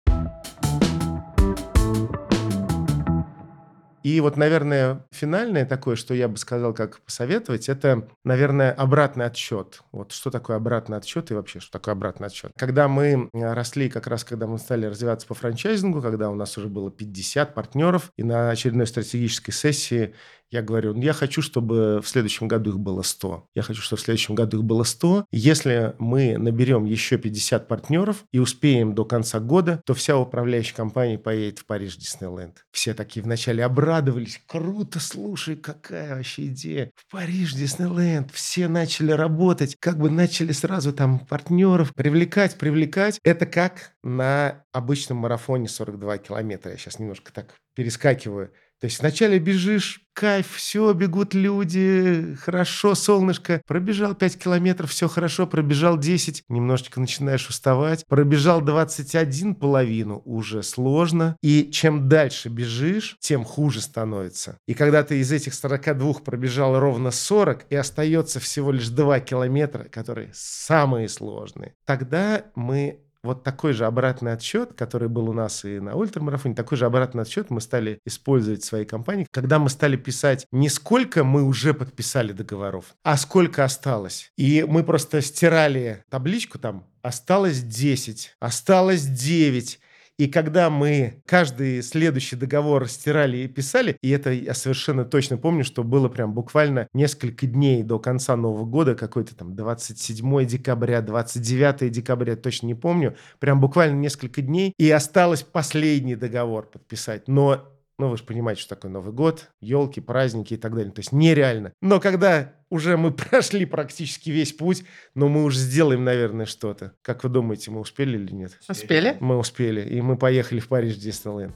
И 4.03 4.21
вот, 4.21 4.37
наверное, 4.37 5.07
финальное 5.13 5.65
такое, 5.65 5.95
что 5.97 6.13
я 6.13 6.27
бы 6.27 6.37
сказал, 6.37 6.75
как 6.75 7.01
посоветовать, 7.01 7.69
это, 7.69 8.09
наверное, 8.25 8.73
обратный 8.73 9.27
отсчет. 9.27 9.81
Вот 9.93 10.13
что 10.13 10.31
такое 10.31 10.57
обратный 10.57 10.97
отсчет 10.97 11.31
и 11.31 11.35
вообще, 11.35 11.61
что 11.61 11.73
такое 11.73 11.95
обратный 11.95 12.27
отсчет. 12.27 12.53
Когда 12.57 12.89
мы 12.89 13.31
росли, 13.33 13.89
как 13.89 14.09
раз 14.09 14.25
когда 14.25 14.47
мы 14.47 14.59
стали 14.59 14.87
развиваться 14.87 15.27
по 15.27 15.35
франчайзингу, 15.35 16.03
когда 16.03 16.31
у 16.31 16.35
нас 16.35 16.59
уже 16.59 16.67
было 16.69 16.91
50 16.91 17.55
партнеров, 17.55 18.11
и 18.17 18.25
на 18.25 18.51
очередной 18.51 18.87
стратегической 18.87 19.55
сессии 19.55 20.15
я 20.53 20.61
говорю, 20.61 20.93
ну, 20.93 21.01
я 21.01 21.15
хочу, 21.15 21.41
чтобы 21.41 22.01
в 22.03 22.09
следующем 22.09 22.47
году 22.47 22.71
их 22.71 22.79
было 22.79 23.01
100. 23.01 23.49
Я 23.55 23.63
хочу, 23.63 23.81
чтобы 23.81 24.01
в 24.01 24.05
следующем 24.05 24.35
году 24.35 24.59
их 24.59 24.65
было 24.65 24.85
100. 24.85 25.25
Если 25.33 25.95
мы 25.99 26.37
наберем 26.37 26.85
еще 26.85 27.17
50 27.17 27.67
партнеров 27.67 28.25
и 28.33 28.39
успеем 28.39 28.95
до 28.95 29.07
конца 29.07 29.41
года, 29.41 29.81
то 29.87 29.95
вся 29.95 30.19
управляющая 30.19 30.77
компания 30.77 31.19
поедет 31.19 31.61
в 31.61 31.65
Париж 31.65 31.97
Диснейленд. 31.97 32.65
Все 32.71 32.93
такие 32.93 33.23
вначале 33.23 33.65
обрадовались. 33.65 34.43
Круто, 34.47 35.01
слушай, 35.01 35.57
какая 35.57 36.17
вообще 36.17 36.49
идея. 36.49 36.91
В 36.97 37.11
Париж 37.11 37.55
Диснейленд. 37.55 38.31
Все 38.33 38.69
начали 38.69 39.13
работать. 39.13 39.77
Как 39.81 39.99
бы 39.99 40.11
начали 40.11 40.53
сразу 40.53 40.93
там 40.93 41.21
партнеров 41.21 41.95
привлекать, 41.95 42.59
привлекать. 42.59 43.19
Это 43.25 43.47
как 43.47 43.95
на 44.03 44.65
обычном 44.73 45.17
марафоне 45.17 45.69
42 45.69 46.19
километра. 46.19 46.73
Я 46.73 46.77
сейчас 46.77 46.99
немножко 46.99 47.33
так 47.33 47.55
перескакиваю. 47.75 48.53
То 48.83 48.87
есть 48.87 48.99
вначале 48.99 49.39
бежишь, 49.39 50.01
кайф, 50.13 50.57
все, 50.57 50.93
бегут 50.93 51.35
люди, 51.35 52.37
хорошо, 52.41 52.97
солнышко. 52.97 53.63
Пробежал 53.65 54.17
5 54.17 54.37
километров, 54.37 54.91
все 54.91 55.07
хорошо, 55.07 55.47
пробежал 55.47 55.97
10, 55.97 56.43
немножечко 56.49 56.99
начинаешь 56.99 57.49
уставать. 57.49 58.05
Пробежал 58.09 58.61
21 58.61 59.55
половину, 59.55 60.21
уже 60.25 60.65
сложно. 60.65 61.37
И 61.43 61.71
чем 61.71 62.09
дальше 62.09 62.49
бежишь, 62.49 63.17
тем 63.21 63.45
хуже 63.45 63.81
становится. 63.81 64.59
И 64.67 64.75
когда 64.75 65.05
ты 65.05 65.21
из 65.21 65.31
этих 65.31 65.55
42 65.55 66.15
пробежал 66.15 66.81
ровно 66.81 67.13
40, 67.13 67.67
и 67.71 67.77
остается 67.77 68.41
всего 68.41 68.73
лишь 68.73 68.89
2 68.89 69.21
километра, 69.21 69.85
которые 69.85 70.33
самые 70.35 71.09
сложные, 71.09 71.77
тогда 71.87 72.47
мы 72.57 72.99
вот 73.23 73.45
такой 73.45 73.73
же 73.73 73.87
обратный 73.87 74.33
отсчет, 74.33 74.73
который 74.75 75.09
был 75.09 75.29
у 75.29 75.33
нас 75.33 75.65
и 75.65 75.81
на 75.81 75.95
ультрамарафоне, 75.95 76.55
такой 76.55 76.79
же 76.79 76.87
обратный 76.87 77.23
отсчет 77.23 77.51
мы 77.51 77.61
стали 77.61 77.99
использовать 78.05 78.63
в 78.63 78.67
своей 78.67 78.85
компании, 78.85 79.27
когда 79.31 79.59
мы 79.59 79.69
стали 79.71 79.97
писать 79.97 80.47
не 80.51 80.69
сколько 80.69 81.25
мы 81.25 81.43
уже 81.43 81.75
подписали 81.75 82.33
договоров, 82.33 82.95
а 83.05 83.17
сколько 83.17 83.65
осталось. 83.65 84.33
И 84.37 84.65
мы 84.69 84.83
просто 84.85 85.21
стирали 85.23 86.05
табличку 86.11 86.59
там, 86.59 86.87
осталось 87.03 87.63
10, 87.63 88.37
осталось 88.41 89.05
9, 89.05 89.81
и 90.23 90.29
когда 90.29 90.71
мы 90.71 91.21
каждый 91.27 91.83
следующий 91.83 92.37
договор 92.37 92.87
стирали 92.87 93.39
и 93.39 93.49
писали, 93.49 93.97
и 94.03 94.11
это 94.11 94.31
я 94.31 94.55
совершенно 94.55 95.05
точно 95.05 95.37
помню, 95.37 95.65
что 95.65 95.83
было 95.83 96.09
прям 96.09 96.33
буквально 96.33 96.87
несколько 96.95 97.45
дней 97.49 97.83
до 97.83 97.99
конца 97.99 98.37
Нового 98.37 98.65
года, 98.65 98.95
какой-то 98.95 99.35
там 99.35 99.57
27 99.57 100.47
декабря, 100.47 101.03
29 101.03 101.91
декабря, 101.91 102.37
точно 102.37 102.67
не 102.69 102.77
помню, 102.77 103.17
прям 103.41 103.61
буквально 103.61 103.99
несколько 103.99 104.43
дней, 104.43 104.75
и 104.79 104.89
осталось 104.93 105.43
последний 105.43 106.15
договор 106.15 106.67
подписать. 106.71 107.27
Но 107.27 107.67
ну, 108.03 108.09
вы 108.09 108.17
же 108.17 108.25
понимаете, 108.25 108.61
что 108.61 108.75
такое 108.75 108.91
Новый 108.91 109.13
год, 109.13 109.51
елки, 109.61 110.01
праздники 110.01 110.55
и 110.55 110.57
так 110.57 110.75
далее. 110.75 110.91
То 110.91 110.99
есть 110.99 111.13
нереально. 111.13 111.73
Но 111.81 112.01
когда 112.01 112.53
уже 112.69 112.97
мы 112.97 113.13
прошли 113.13 113.65
практически 113.65 114.29
весь 114.31 114.53
путь, 114.53 114.83
но 115.15 115.29
мы 115.29 115.45
уже 115.45 115.59
сделаем, 115.61 116.03
наверное, 116.03 116.47
что-то. 116.47 116.95
Как 117.03 117.23
вы 117.23 117.31
думаете, 117.31 117.71
мы 117.71 117.79
успели 117.79 118.19
или 118.19 118.33
нет? 118.33 118.59
Успели? 118.69 119.17
Мы 119.21 119.39
успели. 119.39 119.89
И 119.89 120.01
мы 120.01 120.17
поехали 120.17 120.59
в 120.59 120.67
Париж 120.67 120.97
Диснейленд. 120.97 121.55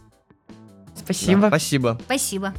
Спасибо. 0.94 1.40
Да, 1.40 1.48
спасибо. 1.48 2.00
Спасибо. 2.04 2.54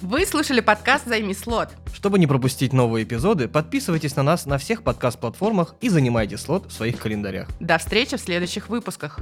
Вы 0.00 0.24
слушали 0.24 0.60
подкаст 0.60 1.06
«Займи 1.06 1.34
слот». 1.34 1.68
Чтобы 1.92 2.18
не 2.18 2.26
пропустить 2.26 2.72
новые 2.72 3.04
эпизоды, 3.04 3.48
подписывайтесь 3.48 4.16
на 4.16 4.22
нас 4.22 4.46
на 4.46 4.56
всех 4.56 4.82
подкаст-платформах 4.82 5.74
и 5.82 5.90
занимайте 5.90 6.38
слот 6.38 6.68
в 6.68 6.72
своих 6.72 6.98
календарях. 6.98 7.48
До 7.60 7.76
встречи 7.76 8.16
в 8.16 8.20
следующих 8.20 8.70
выпусках. 8.70 9.20